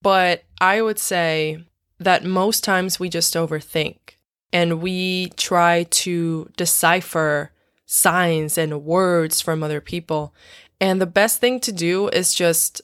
but 0.00 0.44
I 0.58 0.80
would 0.80 0.98
say 0.98 1.66
that 1.98 2.24
most 2.24 2.62
times 2.62 3.00
we 3.00 3.08
just 3.08 3.34
overthink 3.34 4.16
and 4.52 4.80
we 4.80 5.30
try 5.36 5.84
to 5.84 6.50
decipher 6.56 7.52
signs 7.86 8.58
and 8.58 8.84
words 8.84 9.40
from 9.40 9.62
other 9.62 9.80
people. 9.80 10.34
And 10.80 11.00
the 11.00 11.06
best 11.06 11.40
thing 11.40 11.60
to 11.60 11.72
do 11.72 12.08
is 12.08 12.34
just 12.34 12.82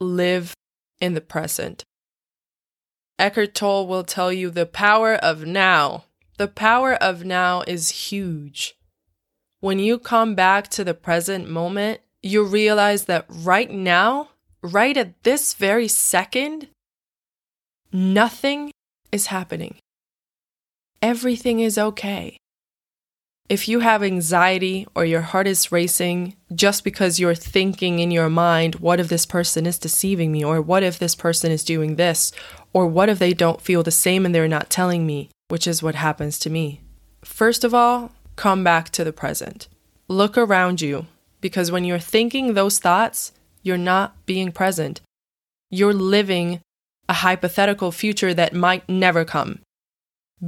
live 0.00 0.54
in 1.00 1.14
the 1.14 1.20
present. 1.20 1.84
Eckhart 3.18 3.54
Tolle 3.54 3.86
will 3.86 4.04
tell 4.04 4.32
you 4.32 4.50
the 4.50 4.66
power 4.66 5.14
of 5.14 5.44
now. 5.44 6.04
The 6.38 6.48
power 6.48 6.94
of 6.94 7.24
now 7.24 7.62
is 7.66 8.08
huge. 8.10 8.76
When 9.60 9.78
you 9.78 9.98
come 9.98 10.34
back 10.34 10.68
to 10.68 10.84
the 10.84 10.94
present 10.94 11.48
moment, 11.48 12.00
you 12.22 12.44
realize 12.44 13.04
that 13.04 13.26
right 13.28 13.70
now, 13.70 14.30
right 14.62 14.96
at 14.96 15.22
this 15.22 15.52
very 15.52 15.86
second, 15.86 16.68
Nothing 17.92 18.70
is 19.10 19.26
happening. 19.26 19.74
Everything 21.02 21.58
is 21.58 21.76
okay. 21.76 22.36
If 23.48 23.66
you 23.66 23.80
have 23.80 24.04
anxiety 24.04 24.86
or 24.94 25.04
your 25.04 25.22
heart 25.22 25.48
is 25.48 25.72
racing 25.72 26.36
just 26.54 26.84
because 26.84 27.18
you're 27.18 27.34
thinking 27.34 27.98
in 27.98 28.12
your 28.12 28.30
mind, 28.30 28.76
what 28.76 29.00
if 29.00 29.08
this 29.08 29.26
person 29.26 29.66
is 29.66 29.76
deceiving 29.76 30.30
me? 30.30 30.44
Or 30.44 30.60
what 30.62 30.84
if 30.84 31.00
this 31.00 31.16
person 31.16 31.50
is 31.50 31.64
doing 31.64 31.96
this? 31.96 32.30
Or 32.72 32.86
what 32.86 33.08
if 33.08 33.18
they 33.18 33.34
don't 33.34 33.60
feel 33.60 33.82
the 33.82 33.90
same 33.90 34.24
and 34.24 34.32
they're 34.32 34.46
not 34.46 34.70
telling 34.70 35.04
me? 35.04 35.30
Which 35.48 35.66
is 35.66 35.82
what 35.82 35.96
happens 35.96 36.38
to 36.40 36.50
me. 36.50 36.82
First 37.24 37.64
of 37.64 37.74
all, 37.74 38.12
come 38.36 38.62
back 38.62 38.90
to 38.90 39.02
the 39.02 39.12
present. 39.12 39.66
Look 40.06 40.38
around 40.38 40.80
you 40.80 41.06
because 41.40 41.72
when 41.72 41.84
you're 41.84 41.98
thinking 41.98 42.54
those 42.54 42.78
thoughts, 42.78 43.32
you're 43.64 43.76
not 43.76 44.14
being 44.26 44.52
present. 44.52 45.00
You're 45.70 45.92
living 45.92 46.60
a 47.10 47.12
hypothetical 47.12 47.90
future 47.90 48.32
that 48.32 48.54
might 48.54 48.88
never 48.88 49.24
come. 49.24 49.58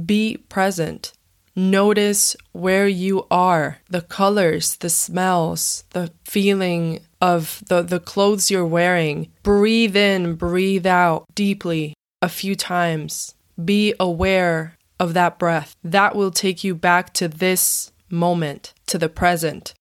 Be 0.05 0.37
present. 0.47 1.11
Notice 1.57 2.37
where 2.53 2.87
you 2.87 3.27
are, 3.29 3.79
the 3.89 4.01
colors, 4.01 4.77
the 4.77 4.89
smells, 4.89 5.83
the 5.89 6.11
feeling 6.23 7.01
of 7.19 7.61
the, 7.67 7.81
the 7.81 7.99
clothes 7.99 8.49
you're 8.49 8.65
wearing. 8.65 9.29
Breathe 9.43 9.97
in, 9.97 10.35
breathe 10.35 10.87
out 10.87 11.25
deeply 11.35 11.95
a 12.21 12.29
few 12.29 12.55
times. 12.55 13.35
Be 13.63 13.93
aware 13.99 14.77
of 15.01 15.13
that 15.13 15.37
breath. 15.37 15.75
That 15.83 16.15
will 16.15 16.31
take 16.31 16.63
you 16.63 16.73
back 16.75 17.13
to 17.15 17.27
this 17.27 17.91
moment, 18.09 18.73
to 18.87 18.97
the 18.97 19.09
present. 19.09 19.73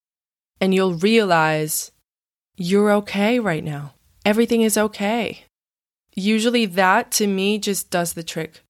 And 0.60 0.74
you'll 0.74 0.94
realize 0.94 1.92
you're 2.56 2.90
okay 2.94 3.38
right 3.38 3.62
now. 3.62 3.94
Everything 4.24 4.62
is 4.62 4.76
okay. 4.76 5.44
Usually, 6.14 6.66
that 6.66 7.10
to 7.12 7.26
me 7.26 7.58
just 7.58 7.90
does 7.90 8.12
the 8.12 8.22
trick. 8.22 8.60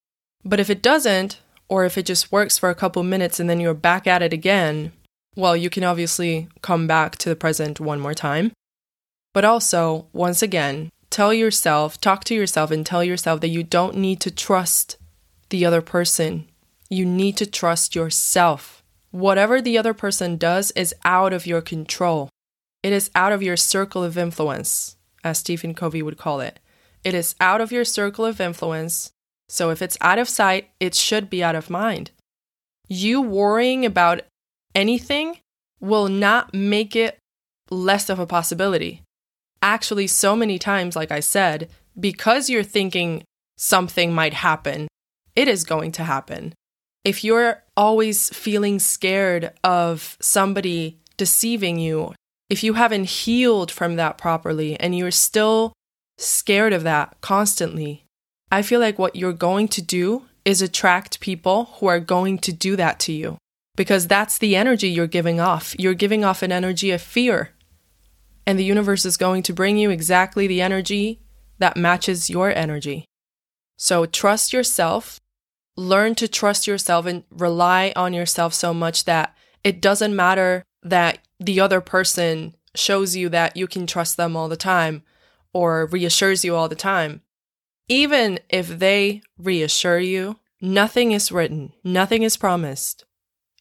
But 0.44 0.61
if 0.61 0.70
it 0.70 0.82
doesn't, 0.82 1.40
or 1.68 1.84
if 1.84 1.96
it 1.96 2.06
just 2.06 2.30
works 2.30 2.58
for 2.58 2.70
a 2.70 2.75
couple 2.75 3.02
minutes 3.02 3.40
and 3.40 3.49
then 3.49 3.61
you're 3.61 3.75
back 3.75 4.06
at 4.06 4.22
it 4.22 4.32
again, 4.32 4.92
well, 5.34 5.56
you 5.56 5.70
can 5.70 5.84
obviously 5.84 6.49
come 6.61 6.87
back 6.87 7.16
to 7.18 7.28
the 7.28 7.37
present 7.37 7.80
one 7.80 8.00
more 8.00 8.14
time. 8.14 8.52
But 9.32 9.44
also, 9.44 10.06
once 10.12 10.42
again, 10.42 10.90
tell 11.08 11.32
yourself, 11.32 12.00
talk 12.00 12.25
to 12.25 12.34
yourself, 12.34 12.70
and 12.70 12.84
tell 12.84 13.02
yourself 13.02 13.40
that 13.40 13.49
you 13.49 13.62
don't 13.62 13.96
need 13.96 14.20
to 14.20 14.30
trust 14.30 14.99
the 15.49 15.64
other 15.64 15.80
person. 15.80 16.49
You 16.90 17.06
need 17.06 17.38
to 17.38 17.46
trust 17.46 17.94
yourself. 17.94 18.82
Whatever 19.11 19.62
the 19.62 19.78
other 19.78 19.94
person 19.94 20.37
does 20.37 20.70
is 20.72 20.94
out 21.04 21.32
of 21.32 21.46
your 21.46 21.62
control. 21.62 22.28
It 22.82 22.92
is 22.92 23.11
out 23.14 23.32
of 23.32 23.42
your 23.42 23.56
circle 23.56 24.04
of 24.04 24.18
influence, 24.18 24.96
as 25.25 25.38
Stephen 25.38 25.72
Covey 25.72 26.02
would 26.02 26.18
call 26.18 26.40
it. 26.40 26.58
It 27.04 27.14
is 27.14 27.35
out 27.40 27.61
of 27.61 27.73
your 27.73 27.85
circle 27.85 28.25
of 28.25 28.40
influence, 28.40 29.11
so 29.49 29.71
if 29.71 29.82
it's 29.82 29.99
out 30.00 30.18
of 30.18 30.28
sight, 30.28 30.71
it 30.78 30.94
should 30.94 31.28
be 31.28 31.42
out 31.42 31.54
of 31.54 31.71
mind. 31.71 32.11
You 32.88 33.21
worrying 33.21 33.85
about 33.85 34.23
anything 34.75 35.38
will 35.80 36.09
not 36.09 36.54
make 36.54 36.94
it 36.94 37.18
less 37.71 38.09
of 38.09 38.18
a 38.18 38.26
possibility. 38.26 39.02
Actually, 39.61 40.06
so 40.06 40.37
many 40.37 40.59
times, 40.59 40.97
like 40.97 41.11
I 41.11 41.21
said, 41.21 41.68
because 41.99 42.49
you're 42.49 42.62
thinking 42.62 43.25
something 43.56 44.12
might 44.12 44.35
happen, 44.35 44.88
it 45.37 45.49
is 45.49 45.64
going 45.64 45.92
to 45.92 46.04
happen. 46.04 46.54
If 47.04 47.25
you're 47.25 47.62
always 47.76 48.28
feeling 48.30 48.78
scared 48.78 49.52
of 49.64 50.16
somebody 50.21 50.99
deceiving 51.16 51.78
you, 51.78 52.14
if 52.49 52.62
you 52.62 52.75
haven't 52.75 53.04
healed 53.04 53.71
from 53.71 53.97
that 53.97 54.18
properly 54.18 54.78
and 54.78 54.97
you're 54.97 55.11
still 55.11 55.73
scared 56.23 56.73
of 56.73 56.83
that 56.85 57.21
constantly, 57.21 58.05
I 58.50 58.62
feel 58.62 58.81
like 58.81 58.99
what 58.99 59.17
you're 59.17 59.33
going 59.33 59.69
to 59.69 59.83
do 59.83 60.26
is 60.45 60.61
attract 60.61 61.21
people 61.21 61.67
who 61.76 61.87
are 61.87 62.00
going 62.00 62.38
to 62.38 62.52
do 62.52 62.76
that 62.76 62.99
to 63.00 63.12
you 63.12 63.38
because 63.76 64.07
that's 64.07 64.38
the 64.38 64.57
energy 64.57 64.88
you're 64.88 65.07
giving 65.07 65.41
off. 65.41 65.75
You're 65.79 65.95
giving 65.95 66.25
off 66.25 66.43
an 66.43 66.52
energy 66.52 66.91
of 66.91 67.00
fear. 67.00 67.50
And 68.47 68.58
the 68.58 68.65
universe 68.65 69.04
is 69.04 69.17
going 69.17 69.43
to 69.45 69.52
bring 69.52 69.78
you 69.78 69.91
exactly 69.91 70.47
the 70.47 70.61
energy 70.61 71.21
that 71.58 71.76
matches 71.76 72.28
your 72.28 72.50
energy. 72.50 73.04
So 73.76 74.04
trust 74.04 74.52
yourself, 74.52 75.21
learn 75.76 76.15
to 76.17 76.28
trust 76.28 76.67
yourself 76.67 77.06
and 77.06 77.25
rely 77.30 77.93
on 77.95 78.13
yourself 78.13 78.52
so 78.52 78.75
much 78.75 79.04
that 79.04 79.37
it 79.65 79.80
doesn't 79.80 80.15
matter 80.15 80.65
that 80.82 81.19
the 81.39 81.61
other 81.61 81.80
person 81.80 82.54
shows 82.75 83.15
you 83.15 83.28
that 83.28 83.56
you 83.56 83.67
can 83.67 83.87
trust 83.87 84.17
them 84.17 84.37
all 84.37 84.49
the 84.49 84.56
time 84.56 85.02
or 85.54 85.86
reassures 85.86 86.45
you 86.45 86.54
all 86.56 86.69
the 86.69 86.75
time. 86.75 87.23
Even 87.88 88.38
if 88.49 88.69
they 88.78 89.23
reassure 89.38 89.99
you, 89.99 90.38
nothing 90.60 91.12
is 91.12 91.32
written, 91.32 91.73
nothing 91.84 92.23
is 92.23 92.36
promised. 92.36 93.04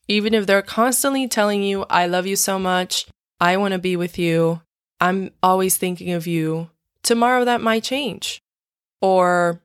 Even 0.07 0.33
if 0.33 0.45
they're 0.45 0.61
constantly 0.61 1.27
telling 1.27 1.63
you, 1.63 1.85
I 1.89 2.07
love 2.07 2.27
you 2.27 2.35
so 2.35 2.59
much, 2.59 3.07
I 3.39 3.57
want 3.57 3.73
to 3.73 3.79
be 3.79 3.95
with 3.95 4.17
you, 4.17 4.61
I'm 4.99 5.31
always 5.41 5.77
thinking 5.77 6.11
of 6.11 6.27
you, 6.27 6.69
tomorrow 7.03 7.43
that 7.45 7.61
might 7.61 7.83
change. 7.83 8.41
Or 9.01 9.61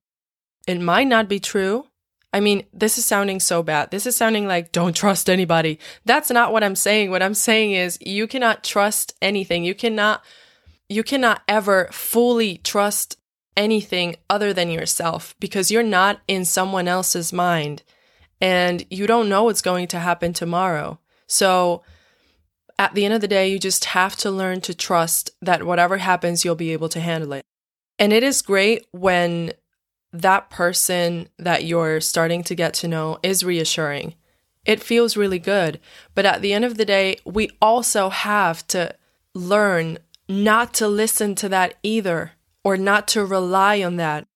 it 0.66 0.80
might 0.80 1.06
not 1.06 1.28
be 1.28 1.38
true. 1.38 1.86
I 2.32 2.40
mean, 2.40 2.64
this 2.72 2.98
is 2.98 3.04
sounding 3.04 3.40
so 3.40 3.62
bad. 3.62 3.90
This 3.90 4.06
is 4.06 4.16
sounding 4.16 4.46
like 4.46 4.72
don't 4.72 4.96
trust 4.96 5.30
anybody. 5.30 5.78
That's 6.04 6.30
not 6.30 6.52
what 6.52 6.64
I'm 6.64 6.76
saying. 6.76 7.10
What 7.10 7.22
I'm 7.22 7.34
saying 7.34 7.72
is 7.72 7.98
you 8.00 8.26
cannot 8.26 8.64
trust 8.64 9.14
anything. 9.22 9.64
You 9.64 9.74
cannot 9.74 10.22
you 10.88 11.02
cannot 11.02 11.42
ever 11.48 11.88
fully 11.92 12.58
trust 12.58 13.18
anything 13.56 14.16
other 14.28 14.52
than 14.52 14.70
yourself 14.70 15.34
because 15.40 15.70
you're 15.70 15.82
not 15.82 16.20
in 16.28 16.44
someone 16.44 16.86
else's 16.86 17.32
mind 17.32 17.82
and 18.40 18.84
you 18.90 19.06
don't 19.06 19.28
know 19.28 19.44
what's 19.44 19.62
going 19.62 19.88
to 19.88 19.98
happen 19.98 20.32
tomorrow. 20.32 20.98
So, 21.26 21.82
at 22.78 22.94
the 22.94 23.06
end 23.06 23.14
of 23.14 23.22
the 23.22 23.28
day, 23.28 23.48
you 23.48 23.58
just 23.58 23.86
have 23.86 24.16
to 24.16 24.30
learn 24.30 24.60
to 24.60 24.74
trust 24.74 25.30
that 25.40 25.64
whatever 25.64 25.96
happens, 25.96 26.44
you'll 26.44 26.54
be 26.54 26.74
able 26.74 26.90
to 26.90 27.00
handle 27.00 27.32
it. 27.32 27.42
And 27.98 28.12
it 28.12 28.22
is 28.22 28.42
great 28.42 28.86
when 28.90 29.52
that 30.12 30.50
person 30.50 31.28
that 31.38 31.64
you're 31.64 32.02
starting 32.02 32.42
to 32.44 32.54
get 32.54 32.74
to 32.74 32.88
know 32.88 33.18
is 33.22 33.42
reassuring. 33.42 34.14
It 34.66 34.82
feels 34.82 35.16
really 35.16 35.38
good. 35.38 35.80
But 36.14 36.26
at 36.26 36.42
the 36.42 36.52
end 36.52 36.66
of 36.66 36.76
the 36.76 36.84
day, 36.84 37.16
we 37.24 37.50
also 37.62 38.10
have 38.10 38.66
to 38.68 38.94
learn 39.34 39.98
not 40.28 40.74
to 40.74 40.88
listen 40.88 41.34
to 41.36 41.48
that 41.48 41.74
either 41.82 42.32
or 42.64 42.76
not 42.76 43.08
to 43.08 43.24
rely 43.24 43.82
on 43.82 43.96
that. 43.96 44.26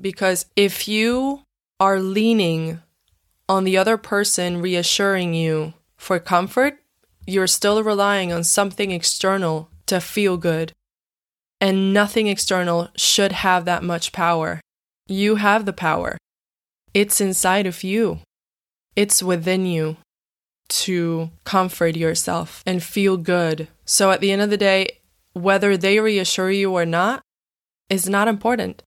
Because 0.00 0.46
if 0.54 0.86
you 0.86 1.42
are 1.80 2.00
leaning 2.00 2.80
on 3.48 3.64
the 3.64 3.76
other 3.76 3.96
person 3.96 4.60
reassuring 4.60 5.34
you 5.34 5.74
for 5.96 6.18
comfort, 6.18 6.78
you're 7.26 7.46
still 7.46 7.82
relying 7.82 8.32
on 8.32 8.44
something 8.44 8.90
external 8.90 9.70
to 9.86 10.00
feel 10.00 10.36
good. 10.36 10.72
And 11.60 11.92
nothing 11.92 12.28
external 12.28 12.88
should 12.96 13.32
have 13.32 13.64
that 13.64 13.82
much 13.82 14.12
power. 14.12 14.60
You 15.08 15.36
have 15.36 15.64
the 15.64 15.72
power. 15.72 16.18
It's 16.94 17.20
inside 17.20 17.66
of 17.66 17.82
you. 17.82 18.20
It's 18.94 19.22
within 19.22 19.66
you 19.66 19.96
to 20.68 21.30
comfort 21.44 21.96
yourself 21.96 22.62
and 22.66 22.82
feel 22.82 23.16
good. 23.16 23.68
So 23.84 24.10
at 24.10 24.20
the 24.20 24.30
end 24.30 24.42
of 24.42 24.50
the 24.50 24.56
day, 24.56 24.97
whether 25.42 25.76
they 25.76 26.00
reassure 26.00 26.50
you 26.50 26.72
or 26.72 26.84
not, 26.84 27.22
is 27.88 28.08
not 28.08 28.28
important. 28.28 28.82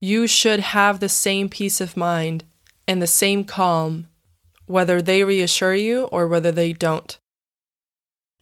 You 0.00 0.26
should 0.26 0.60
have 0.60 1.00
the 1.00 1.08
same 1.08 1.48
peace 1.48 1.80
of 1.80 1.96
mind 1.96 2.44
and 2.86 3.02
the 3.02 3.06
same 3.06 3.44
calm, 3.44 4.08
whether 4.66 5.02
they 5.02 5.24
reassure 5.24 5.74
you 5.74 6.04
or 6.04 6.26
whether 6.26 6.52
they 6.52 6.72
don't. 6.72 7.18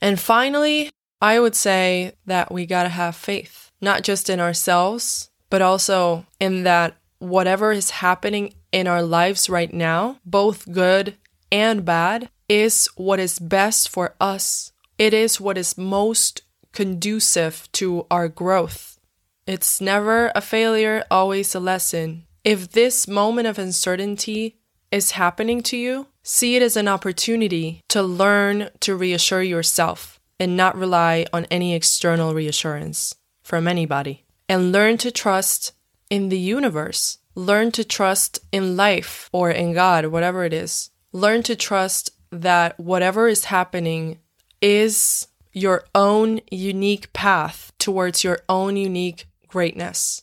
And 0.01 0.20
finally, 0.20 0.90
I 1.20 1.40
would 1.40 1.57
say 1.57 2.12
that 2.27 2.53
we 2.53 2.66
gotta 2.66 2.90
have 2.90 3.16
faith, 3.16 3.70
not 3.81 4.03
just 4.03 4.31
in 4.31 4.38
ourselves, 4.38 5.31
but 5.51 5.62
also 5.62 6.27
in 6.38 6.62
that 6.64 6.96
whatever 7.18 7.72
is 7.72 7.90
happening 7.90 8.55
in 8.70 8.87
our 8.87 9.03
lives 9.03 9.51
right 9.51 9.72
now, 9.72 10.18
both 10.24 10.70
good 10.70 11.16
and 11.51 11.85
bad, 11.85 12.29
is 12.48 12.88
what 12.96 13.18
is 13.18 13.38
best 13.38 13.88
for 13.88 14.14
us. 14.20 14.72
It 14.98 15.12
is 15.12 15.40
what 15.40 15.59
is 15.59 15.77
most 15.77 16.42
conducive 16.72 17.68
to 17.72 18.07
our 18.11 18.28
growth. 18.28 18.98
It's 19.46 19.81
never 19.81 20.31
a 20.35 20.40
failure, 20.40 21.04
always 21.11 21.54
a 21.54 21.61
lesson. 21.61 22.26
If 22.44 22.72
this 22.72 23.09
moment 23.09 23.46
of 23.46 23.59
uncertainty 23.59 24.59
is 24.90 25.12
happening 25.12 25.62
to 25.64 25.76
you, 25.76 26.09
see 26.22 26.57
it 26.57 26.62
as 26.62 26.76
an 26.76 26.88
opportunity 26.88 27.83
to 27.88 28.02
learn 28.02 28.70
to 28.81 28.96
reassure 28.96 29.42
yourself 29.42 30.20
and 30.38 30.57
not 30.57 30.76
rely 30.76 31.26
on 31.33 31.46
any 31.46 31.74
external 31.74 32.35
reassurance 32.35 33.14
from 33.42 33.66
anybody. 33.66 34.24
And 34.48 34.72
learn 34.72 34.98
to 34.98 35.11
trust 35.11 35.72
in 36.11 36.28
the 36.28 36.38
universe. 36.38 37.18
Learn 37.35 37.70
to 37.72 37.85
trust 37.85 38.40
in 38.50 38.76
life 38.76 39.28
or 39.33 39.50
in 39.50 39.72
God, 39.72 40.07
whatever 40.07 40.44
it 40.44 40.52
is. 40.52 40.90
Learn 41.12 41.42
to 41.44 41.57
trust 41.57 42.11
that 42.31 42.78
whatever 42.78 43.28
is 43.28 43.44
happening 43.46 44.18
is 44.61 45.27
your 45.52 45.84
own 45.94 46.40
unique 46.50 47.12
path 47.12 47.72
towards 47.78 48.24
your 48.24 48.40
own 48.48 48.76
unique 48.76 49.26
greatness. 49.46 50.22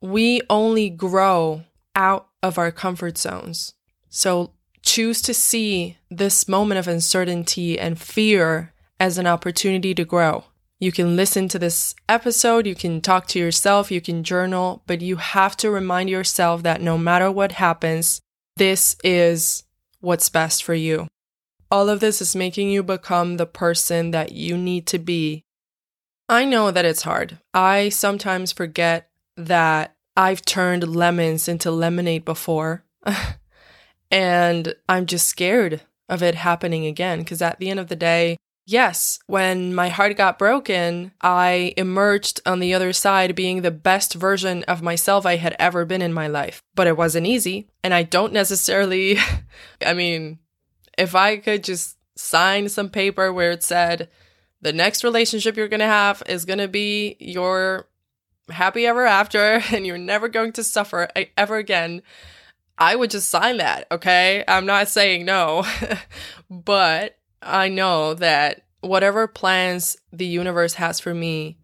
We 0.00 0.42
only 0.50 0.90
grow 0.90 1.64
out 1.94 2.28
of 2.42 2.58
our 2.58 2.70
comfort 2.70 3.18
zones. 3.18 3.74
So 4.08 4.52
choose 4.82 5.20
to 5.22 5.34
see 5.34 5.98
this 6.10 6.46
moment 6.48 6.78
of 6.78 6.88
uncertainty 6.88 7.78
and 7.78 7.98
fear 7.98 8.72
as 9.00 9.18
an 9.18 9.26
opportunity 9.26 9.94
to 9.94 10.04
grow. 10.04 10.44
You 10.78 10.92
can 10.92 11.16
listen 11.16 11.48
to 11.48 11.58
this 11.58 11.94
episode, 12.08 12.66
you 12.66 12.74
can 12.74 13.00
talk 13.00 13.26
to 13.28 13.38
yourself, 13.38 13.90
you 13.90 14.02
can 14.02 14.22
journal, 14.22 14.82
but 14.86 15.00
you 15.00 15.16
have 15.16 15.56
to 15.58 15.70
remind 15.70 16.10
yourself 16.10 16.62
that 16.64 16.82
no 16.82 16.98
matter 16.98 17.30
what 17.32 17.52
happens, 17.52 18.20
this 18.56 18.96
is 19.02 19.64
what's 20.00 20.28
best 20.28 20.62
for 20.62 20.74
you. 20.74 21.08
All 21.70 21.88
of 21.88 22.00
this 22.00 22.20
is 22.20 22.36
making 22.36 22.70
you 22.70 22.82
become 22.82 23.36
the 23.36 23.46
person 23.46 24.12
that 24.12 24.32
you 24.32 24.56
need 24.56 24.86
to 24.88 24.98
be. 24.98 25.44
I 26.28 26.44
know 26.44 26.70
that 26.70 26.84
it's 26.84 27.02
hard. 27.02 27.38
I 27.54 27.88
sometimes 27.88 28.52
forget 28.52 29.10
that 29.36 29.94
I've 30.16 30.42
turned 30.42 30.94
lemons 30.94 31.48
into 31.48 31.70
lemonade 31.70 32.24
before. 32.24 32.84
and 34.10 34.74
I'm 34.88 35.06
just 35.06 35.28
scared 35.28 35.82
of 36.08 36.22
it 36.22 36.34
happening 36.34 36.86
again 36.86 37.20
because 37.20 37.42
at 37.42 37.58
the 37.58 37.68
end 37.68 37.80
of 37.80 37.88
the 37.88 37.96
day, 37.96 38.36
yes, 38.66 39.18
when 39.26 39.74
my 39.74 39.88
heart 39.88 40.16
got 40.16 40.38
broken, 40.38 41.12
I 41.20 41.74
emerged 41.76 42.40
on 42.46 42.60
the 42.60 42.74
other 42.74 42.92
side 42.92 43.34
being 43.34 43.62
the 43.62 43.70
best 43.70 44.14
version 44.14 44.62
of 44.64 44.82
myself 44.82 45.26
I 45.26 45.36
had 45.36 45.56
ever 45.58 45.84
been 45.84 46.02
in 46.02 46.12
my 46.12 46.28
life. 46.28 46.62
But 46.74 46.86
it 46.86 46.96
wasn't 46.96 47.26
easy. 47.26 47.68
And 47.82 47.92
I 47.92 48.02
don't 48.02 48.32
necessarily, 48.32 49.18
I 49.86 49.94
mean, 49.94 50.38
if 50.96 51.14
I 51.14 51.36
could 51.36 51.64
just 51.64 51.96
sign 52.16 52.68
some 52.68 52.88
paper 52.88 53.32
where 53.32 53.50
it 53.50 53.62
said, 53.62 54.08
the 54.60 54.72
next 54.72 55.04
relationship 55.04 55.56
you're 55.56 55.68
going 55.68 55.80
to 55.80 55.86
have 55.86 56.22
is 56.26 56.44
going 56.44 56.58
to 56.58 56.68
be 56.68 57.16
your 57.20 57.88
happy 58.48 58.86
ever 58.86 59.06
after 59.06 59.62
and 59.72 59.86
you're 59.86 59.98
never 59.98 60.28
going 60.28 60.52
to 60.52 60.64
suffer 60.64 61.08
ever 61.36 61.56
again. 61.56 62.02
I 62.78 62.94
would 62.94 63.10
just 63.10 63.28
sign 63.28 63.56
that, 63.58 63.86
okay? 63.90 64.44
I'm 64.46 64.66
not 64.66 64.88
saying 64.88 65.24
no, 65.24 65.64
but 66.50 67.16
I 67.40 67.68
know 67.68 68.14
that 68.14 68.62
whatever 68.80 69.26
plans 69.26 69.96
the 70.12 70.26
universe 70.26 70.74
has 70.74 71.00
for 71.00 71.14
me 71.14 71.58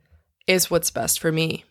is 0.47 0.71
what's 0.71 0.91
best 0.91 1.21
for 1.21 1.31
me. 1.31 1.65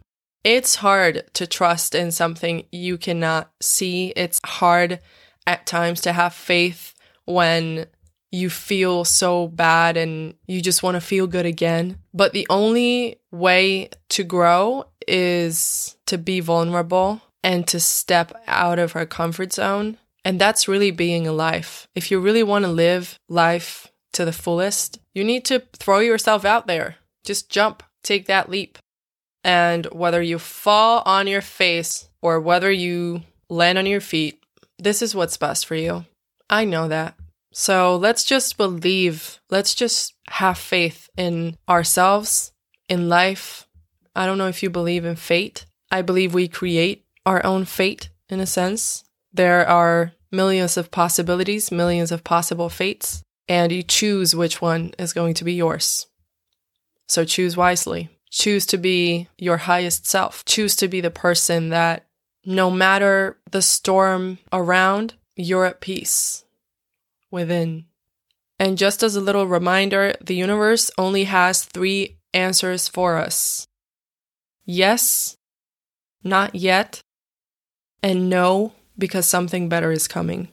It's 0.44 0.76
hard 0.76 1.24
to 1.34 1.46
trust 1.46 1.94
in 1.94 2.12
something 2.12 2.66
you 2.72 2.98
cannot 2.98 3.52
see. 3.62 4.14
It's 4.16 4.40
hard 4.44 5.00
at 5.46 5.66
times 5.66 6.02
to 6.02 6.14
have 6.14 6.34
faith 6.34 6.91
when 7.26 7.88
you 8.32 8.50
feel 8.50 9.04
so 9.04 9.48
bad 9.48 9.98
and 9.98 10.36
you 10.48 10.62
just 10.62 10.84
want 10.84 10.96
to 10.96 11.02
feel 11.02 11.28
good 11.28 11.46
again. 11.46 11.98
But 12.14 12.32
the 12.32 12.48
only 12.50 13.18
way 13.32 13.90
to 14.10 14.24
grow 14.24 14.86
is 15.08 15.98
to 16.08 16.18
be 16.18 16.40
vulnerable 16.40 17.22
and 17.44 17.68
to 17.68 17.80
step 17.80 18.32
out 18.48 18.80
of 18.80 18.96
our 18.96 19.06
comfort 19.06 19.52
zone. 19.54 19.98
And 20.24 20.40
that's 20.40 20.68
really 20.68 20.92
being 20.92 21.28
alive. 21.28 21.88
If 21.96 22.12
you 22.12 22.20
really 22.20 22.44
want 22.44 22.64
to 22.66 22.72
live 22.72 23.20
life 23.28 23.88
to 24.14 24.24
the 24.24 24.34
fullest, 24.34 25.00
you 25.14 25.24
need 25.24 25.46
to 25.46 25.64
throw 25.74 26.00
yourself 26.00 26.46
out 26.46 26.68
there. 26.68 26.98
Just 27.26 27.50
jump, 27.50 27.84
take 28.04 28.28
that 28.28 28.50
leap. 28.50 28.78
And 29.44 29.88
whether 29.88 30.22
you 30.22 30.38
fall 30.38 31.02
on 31.06 31.26
your 31.28 31.42
face 31.42 32.08
or 32.22 32.40
whether 32.40 32.72
you 32.72 33.24
land 33.50 33.80
on 33.80 33.88
your 33.88 34.02
feet, 34.02 34.44
this 34.78 35.02
is 35.02 35.16
what's 35.16 35.38
best 35.38 35.66
for 35.66 35.76
you. 35.76 36.06
I 36.52 36.66
know 36.66 36.90
that. 36.90 37.16
So 37.54 37.96
let's 37.96 38.24
just 38.26 38.58
believe, 38.58 39.40
let's 39.50 39.74
just 39.74 40.14
have 40.30 40.58
faith 40.58 41.10
in 41.18 41.58
ourselves, 41.68 42.52
in 42.90 43.10
life. 43.10 43.68
I 44.16 44.26
don't 44.26 44.38
know 44.38 44.48
if 44.48 44.62
you 44.62 44.70
believe 44.70 45.06
in 45.06 45.16
fate. 45.16 45.66
I 45.90 46.02
believe 46.02 46.34
we 46.34 46.48
create 46.48 47.06
our 47.26 47.44
own 47.46 47.66
fate 47.66 48.10
in 48.30 48.40
a 48.40 48.46
sense. 48.46 49.06
There 49.34 49.68
are 49.68 50.12
millions 50.32 50.78
of 50.78 50.92
possibilities, 50.92 51.72
millions 51.72 52.12
of 52.12 52.24
possible 52.24 52.70
fates, 52.70 53.24
and 53.48 53.72
you 53.72 53.84
choose 53.84 54.36
which 54.36 54.62
one 54.62 54.94
is 55.00 55.14
going 55.14 55.34
to 55.36 55.44
be 55.44 55.54
yours. 55.54 56.08
So 57.08 57.26
choose 57.26 57.58
wisely. 57.58 58.10
Choose 58.30 58.66
to 58.68 58.78
be 58.78 59.28
your 59.38 59.58
highest 59.58 60.06
self. 60.06 60.46
Choose 60.46 60.76
to 60.78 60.88
be 60.88 61.02
the 61.02 61.12
person 61.12 61.70
that 61.70 62.06
no 62.46 62.72
matter 62.72 63.38
the 63.52 63.62
storm 63.62 64.40
around, 64.54 65.16
you're 65.42 65.66
at 65.66 65.82
peace 65.82 66.46
within. 67.30 67.86
And 68.60 68.78
just 68.78 69.02
as 69.04 69.16
a 69.16 69.22
little 69.22 69.48
reminder, 69.48 70.14
the 70.22 70.36
universe 70.36 70.92
only 70.98 71.24
has 71.26 71.64
three 71.64 72.18
answers 72.34 72.88
for 72.88 73.18
us 73.18 73.68
yes, 74.66 75.36
not 76.24 76.56
yet, 76.56 77.02
and 78.04 78.30
no, 78.30 78.74
because 78.98 79.26
something 79.26 79.68
better 79.68 79.92
is 79.92 80.08
coming. 80.08 80.48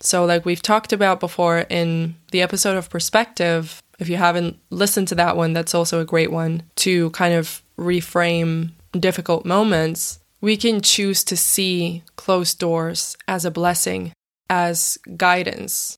So, 0.00 0.24
like 0.24 0.44
we've 0.44 0.62
talked 0.62 0.92
about 0.92 1.20
before 1.20 1.60
in 1.70 2.16
the 2.30 2.42
episode 2.42 2.76
of 2.76 2.90
Perspective, 2.90 3.82
if 3.98 4.08
you 4.08 4.16
haven't 4.16 4.58
listened 4.70 5.08
to 5.08 5.14
that 5.16 5.36
one, 5.36 5.52
that's 5.52 5.74
also 5.74 6.00
a 6.00 6.04
great 6.04 6.30
one 6.30 6.62
to 6.76 7.10
kind 7.10 7.34
of 7.34 7.62
reframe 7.78 8.72
difficult 8.98 9.44
moments. 9.44 10.20
We 10.40 10.56
can 10.56 10.80
choose 10.80 11.24
to 11.24 11.36
see 11.36 12.02
closed 12.16 12.58
doors 12.58 13.16
as 13.26 13.44
a 13.44 13.50
blessing 13.50 14.12
as 14.48 14.98
guidance. 15.16 15.96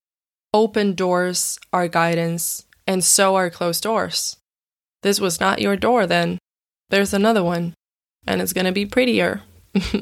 Open 0.54 0.94
doors 0.94 1.58
are 1.72 1.88
guidance, 1.88 2.64
and 2.86 3.04
so 3.04 3.36
are 3.36 3.50
closed 3.50 3.82
doors. 3.82 4.36
This 5.02 5.20
was 5.20 5.40
not 5.40 5.60
your 5.60 5.76
door 5.76 6.06
then. 6.06 6.38
There's 6.90 7.12
another 7.12 7.44
one, 7.44 7.74
and 8.26 8.40
it's 8.40 8.52
gonna 8.52 8.72
be 8.72 8.86
prettier. 8.86 9.42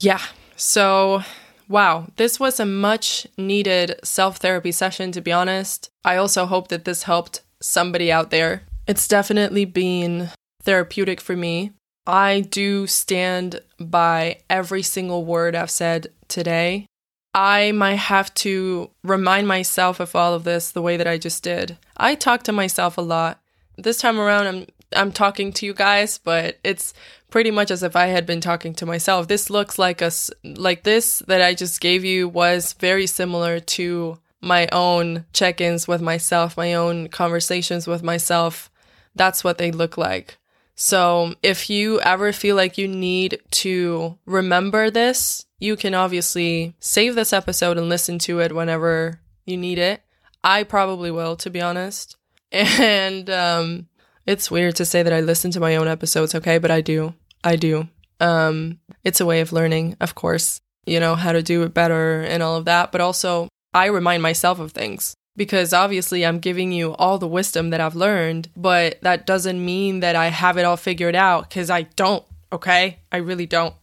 yeah, 0.00 0.20
so 0.56 1.22
wow, 1.68 2.06
this 2.16 2.38
was 2.38 2.60
a 2.60 2.66
much 2.66 3.26
needed 3.36 3.98
self 4.04 4.36
therapy 4.36 4.72
session, 4.72 5.12
to 5.12 5.20
be 5.20 5.32
honest. 5.32 5.88
I 6.04 6.16
also 6.16 6.46
hope 6.46 6.68
that 6.68 6.84
this 6.84 7.04
helped 7.04 7.42
somebody 7.60 8.12
out 8.12 8.30
there. 8.30 8.62
It's 8.86 9.08
definitely 9.08 9.64
been 9.64 10.30
therapeutic 10.62 11.20
for 11.20 11.36
me. 11.36 11.72
I 12.06 12.40
do 12.40 12.86
stand 12.86 13.60
by 13.78 14.38
every 14.50 14.82
single 14.82 15.24
word 15.24 15.54
I've 15.54 15.70
said 15.70 16.08
today. 16.28 16.86
I 17.34 17.72
might 17.72 17.96
have 17.96 18.32
to 18.34 18.90
remind 19.02 19.48
myself 19.48 19.98
of 20.00 20.14
all 20.14 20.34
of 20.34 20.44
this 20.44 20.70
the 20.70 20.82
way 20.82 20.96
that 20.96 21.08
I 21.08 21.18
just 21.18 21.42
did. 21.42 21.78
I 21.96 22.14
talk 22.14 22.42
to 22.44 22.52
myself 22.52 22.96
a 22.96 23.02
lot. 23.02 23.40
This 23.76 23.98
time 23.98 24.20
around 24.20 24.46
I'm 24.46 24.66
I'm 24.96 25.10
talking 25.10 25.52
to 25.54 25.66
you 25.66 25.74
guys, 25.74 26.18
but 26.18 26.58
it's 26.62 26.94
pretty 27.30 27.50
much 27.50 27.72
as 27.72 27.82
if 27.82 27.96
I 27.96 28.06
had 28.06 28.26
been 28.26 28.40
talking 28.40 28.74
to 28.74 28.86
myself. 28.86 29.26
This 29.26 29.50
looks 29.50 29.78
like 29.78 30.00
a 30.00 30.12
like 30.44 30.84
this 30.84 31.20
that 31.26 31.42
I 31.42 31.54
just 31.54 31.80
gave 31.80 32.04
you 32.04 32.28
was 32.28 32.74
very 32.74 33.06
similar 33.08 33.58
to 33.58 34.18
my 34.40 34.68
own 34.70 35.24
check-ins 35.32 35.88
with 35.88 36.02
myself, 36.02 36.56
my 36.56 36.74
own 36.74 37.08
conversations 37.08 37.88
with 37.88 38.02
myself. 38.02 38.70
That's 39.16 39.42
what 39.42 39.58
they 39.58 39.72
look 39.72 39.96
like. 39.96 40.36
So 40.74 41.34
if 41.42 41.70
you 41.70 42.00
ever 42.00 42.32
feel 42.32 42.56
like 42.56 42.78
you 42.78 42.88
need 42.88 43.40
to 43.52 44.18
remember 44.26 44.90
this, 44.90 45.46
you 45.58 45.76
can 45.76 45.94
obviously 45.94 46.74
save 46.80 47.14
this 47.14 47.32
episode 47.32 47.78
and 47.78 47.88
listen 47.88 48.18
to 48.20 48.40
it 48.40 48.54
whenever 48.54 49.20
you 49.46 49.56
need 49.56 49.78
it. 49.78 50.02
I 50.42 50.62
probably 50.64 51.10
will, 51.10 51.36
to 51.36 51.50
be 51.50 51.60
honest. 51.60 52.16
And 52.52 53.28
um, 53.30 53.88
it's 54.26 54.50
weird 54.50 54.76
to 54.76 54.84
say 54.84 55.02
that 55.02 55.12
I 55.12 55.20
listen 55.20 55.50
to 55.52 55.60
my 55.60 55.74
own 55.74 55.88
episodes, 55.88 56.36
okay? 56.36 56.58
But 56.58 56.70
I 56.70 56.82
do. 56.82 57.14
I 57.42 57.56
do. 57.56 57.88
Um, 58.20 58.78
it's 59.02 59.20
a 59.20 59.26
way 59.26 59.40
of 59.40 59.52
learning, 59.52 59.96
of 60.00 60.14
course, 60.14 60.60
you 60.86 61.00
know, 61.00 61.16
how 61.16 61.32
to 61.32 61.42
do 61.42 61.62
it 61.64 61.74
better 61.74 62.22
and 62.22 62.42
all 62.42 62.56
of 62.56 62.66
that. 62.66 62.92
But 62.92 63.00
also, 63.00 63.48
I 63.72 63.86
remind 63.86 64.22
myself 64.22 64.60
of 64.60 64.70
things 64.70 65.16
because 65.36 65.72
obviously 65.72 66.24
I'm 66.24 66.38
giving 66.38 66.72
you 66.72 66.94
all 66.94 67.18
the 67.18 67.28
wisdom 67.28 67.70
that 67.70 67.80
I've 67.80 67.96
learned, 67.96 68.48
but 68.56 69.00
that 69.02 69.26
doesn't 69.26 69.64
mean 69.64 70.00
that 70.00 70.16
I 70.16 70.28
have 70.28 70.56
it 70.56 70.64
all 70.64 70.76
figured 70.76 71.16
out 71.16 71.48
because 71.48 71.70
I 71.70 71.82
don't, 71.82 72.24
okay? 72.52 72.98
I 73.10 73.18
really 73.18 73.46
don't. 73.46 73.74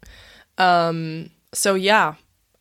Um, 0.58 1.32
so, 1.54 1.76
yeah, 1.76 2.16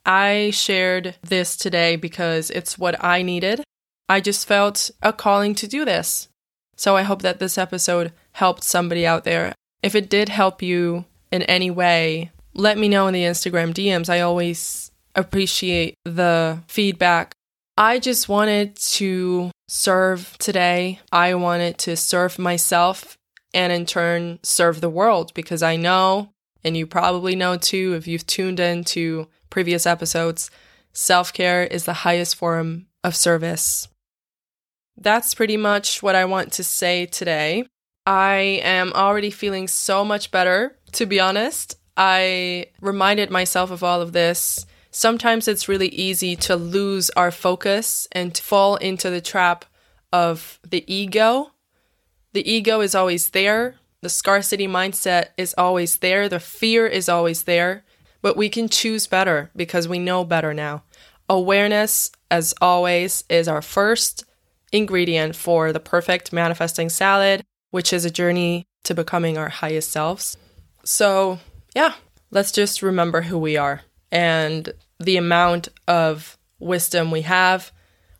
I 0.04 0.50
shared 0.52 1.16
this 1.22 1.56
today 1.56 1.96
because 1.96 2.50
it's 2.50 2.78
what 2.78 3.02
I 3.02 3.22
needed. 3.22 3.62
I 4.08 4.20
just 4.20 4.46
felt 4.46 4.90
a 5.02 5.12
calling 5.12 5.54
to 5.56 5.68
do 5.68 5.84
this. 5.84 6.28
So, 6.76 6.96
I 6.96 7.02
hope 7.02 7.22
that 7.22 7.38
this 7.38 7.58
episode 7.58 8.12
helped 8.32 8.64
somebody 8.64 9.06
out 9.06 9.24
there. 9.24 9.54
If 9.82 9.94
it 9.94 10.10
did 10.10 10.28
help 10.28 10.62
you 10.62 11.04
in 11.30 11.42
any 11.42 11.70
way, 11.70 12.32
let 12.54 12.76
me 12.76 12.88
know 12.88 13.06
in 13.06 13.14
the 13.14 13.22
Instagram 13.22 13.72
DMs. 13.72 14.08
I 14.08 14.20
always 14.20 14.90
appreciate 15.14 15.94
the 16.04 16.62
feedback 16.66 17.34
I 17.76 17.98
just 17.98 18.28
wanted 18.28 18.76
to 18.76 19.50
serve 19.68 20.36
today. 20.38 21.00
I 21.12 21.34
wanted 21.34 21.78
to 21.78 21.96
serve 21.96 22.38
myself 22.38 23.16
and 23.54 23.72
in 23.72 23.86
turn 23.86 24.38
serve 24.42 24.80
the 24.80 24.90
world 24.90 25.32
because 25.34 25.62
I 25.62 25.76
know, 25.76 26.30
and 26.62 26.76
you 26.76 26.86
probably 26.86 27.34
know 27.34 27.56
too 27.56 27.94
if 27.94 28.06
you've 28.06 28.26
tuned 28.26 28.60
in 28.60 28.84
to 28.84 29.28
previous 29.48 29.86
episodes, 29.86 30.50
self 30.92 31.32
care 31.32 31.64
is 31.64 31.84
the 31.84 31.92
highest 32.04 32.36
form 32.36 32.86
of 33.02 33.16
service. 33.16 33.88
That's 34.96 35.34
pretty 35.34 35.56
much 35.56 36.02
what 36.02 36.14
I 36.14 36.26
want 36.26 36.52
to 36.54 36.64
say 36.64 37.06
today. 37.06 37.64
I 38.06 38.60
am 38.62 38.92
already 38.92 39.30
feeling 39.30 39.68
so 39.68 40.04
much 40.04 40.30
better, 40.30 40.76
to 40.92 41.06
be 41.06 41.20
honest. 41.20 41.76
I 41.96 42.66
reminded 42.80 43.30
myself 43.30 43.70
of 43.70 43.82
all 43.82 44.00
of 44.00 44.12
this 44.12 44.66
sometimes 44.90 45.48
it's 45.48 45.68
really 45.68 45.88
easy 45.88 46.36
to 46.36 46.56
lose 46.56 47.10
our 47.10 47.30
focus 47.30 48.08
and 48.12 48.34
to 48.34 48.42
fall 48.42 48.76
into 48.76 49.10
the 49.10 49.20
trap 49.20 49.64
of 50.12 50.58
the 50.68 50.84
ego. 50.92 51.52
The 52.32 52.48
ego 52.50 52.80
is 52.80 52.94
always 52.94 53.30
there, 53.30 53.76
the 54.02 54.08
scarcity 54.08 54.66
mindset 54.66 55.28
is 55.36 55.54
always 55.58 55.98
there, 55.98 56.28
the 56.28 56.40
fear 56.40 56.86
is 56.86 57.08
always 57.08 57.44
there, 57.44 57.84
but 58.22 58.36
we 58.36 58.48
can 58.48 58.68
choose 58.68 59.06
better 59.06 59.50
because 59.56 59.88
we 59.88 59.98
know 59.98 60.24
better 60.24 60.54
now. 60.54 60.82
Awareness, 61.28 62.10
as 62.30 62.54
always, 62.60 63.24
is 63.28 63.48
our 63.48 63.62
first 63.62 64.24
ingredient 64.72 65.36
for 65.36 65.72
the 65.72 65.80
perfect 65.80 66.32
manifesting 66.32 66.88
salad, 66.88 67.44
which 67.70 67.92
is 67.92 68.04
a 68.04 68.10
journey 68.10 68.64
to 68.84 68.94
becoming 68.94 69.36
our 69.36 69.48
highest 69.48 69.90
selves. 69.90 70.36
So, 70.84 71.38
yeah, 71.74 71.94
let's 72.30 72.52
just 72.52 72.82
remember 72.82 73.22
who 73.22 73.38
we 73.38 73.56
are 73.56 73.82
and 74.10 74.72
the 74.98 75.16
amount 75.16 75.68
of 75.88 76.38
wisdom 76.58 77.10
we 77.10 77.22
have 77.22 77.72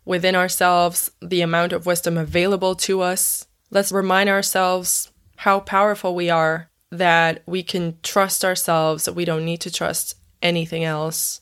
within 0.05 0.35
ourselves, 0.35 1.11
the 1.21 1.41
amount 1.41 1.73
of 1.73 1.85
wisdom 1.85 2.17
available 2.17 2.75
to 2.75 3.01
us. 3.01 3.45
Let's 3.69 3.91
remind 3.91 4.29
ourselves 4.29 5.11
how 5.37 5.59
powerful 5.61 6.15
we 6.15 6.29
are, 6.29 6.69
that 6.91 7.43
we 7.45 7.63
can 7.63 7.97
trust 8.03 8.43
ourselves, 8.43 9.05
that 9.05 9.15
we 9.15 9.25
don't 9.25 9.45
need 9.45 9.61
to 9.61 9.71
trust 9.71 10.15
anything 10.41 10.83
else. 10.83 11.41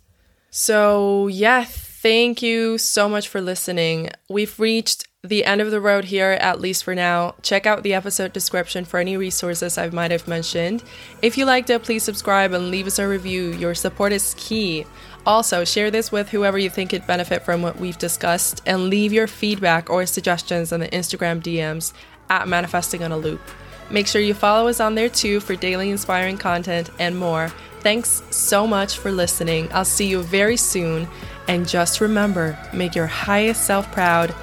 So, 0.52 1.28
yeah, 1.28 1.64
thank 1.64 2.42
you 2.42 2.78
so 2.78 3.08
much 3.10 3.28
for 3.28 3.42
listening. 3.42 4.10
We've 4.30 4.60
reached 4.60 5.08
the 5.24 5.44
end 5.44 5.60
of 5.60 5.70
the 5.70 5.82
road 5.82 6.06
here, 6.06 6.38
at 6.40 6.62
least 6.62 6.86
for 6.86 6.96
now. 6.96 7.36
Check 7.42 7.66
out 7.66 7.84
the 7.84 7.94
episode 7.94 8.32
description 8.32 8.86
for 8.86 9.02
any 9.02 9.18
resources 9.18 9.78
I 9.78 9.90
might 9.90 10.12
have 10.12 10.30
mentioned. 10.30 10.82
If 11.22 11.38
you 11.38 11.44
liked 11.44 11.70
it, 11.70 11.84
please 11.84 12.04
subscribe 12.04 12.54
and 12.54 12.72
leave 12.72 12.88
us 12.88 13.00
a 13.00 13.08
review. 13.08 13.52
Your 13.52 13.76
support 13.76 14.14
is 14.14 14.34
key. 14.38 14.86
Also, 15.26 15.66
share 15.66 15.92
this 15.92 16.10
with 16.10 16.30
whoever 16.30 16.58
you 16.58 16.70
think 16.70 16.92
could 16.92 17.06
benefit 17.06 17.44
from 17.44 17.62
what 17.62 17.78
we've 17.78 17.98
discussed 17.98 18.62
and 18.66 18.90
leave 18.90 19.12
your 19.12 19.28
feedback 19.28 19.90
or 19.90 20.06
suggestions 20.06 20.72
in 20.72 20.80
the 20.80 20.88
Instagram 20.88 21.42
DMs 21.42 21.92
at 22.30 22.48
Manifesting 22.48 23.04
on 23.04 23.12
a 23.12 23.18
Loop. 23.18 23.42
Make 23.90 24.08
sure 24.08 24.22
you 24.22 24.34
follow 24.34 24.70
us 24.70 24.80
on 24.80 24.96
there 24.96 25.10
too 25.10 25.42
for 25.42 25.58
daily 25.58 25.90
inspiring 25.90 26.38
content 26.38 26.92
and 26.98 27.18
more. 27.18 27.50
Thanks 27.82 28.24
so 28.32 28.66
much 28.66 28.98
for 28.98 29.12
listening. 29.12 29.68
I'll 29.74 29.84
see 29.84 30.08
you 30.08 30.22
very 30.22 30.56
soon. 30.56 31.10
And 31.50 31.68
just 31.68 32.00
remember 32.00 32.58
make 32.72 32.96
your 32.96 33.08
highest 33.08 33.66
self 33.66 33.92
proud 33.92 34.34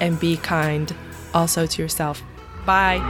and 0.00 0.18
be 0.18 0.36
kind 0.36 0.94
also 1.32 1.66
to 1.66 1.82
yourself. 1.82 2.22
Bye. 2.64 3.00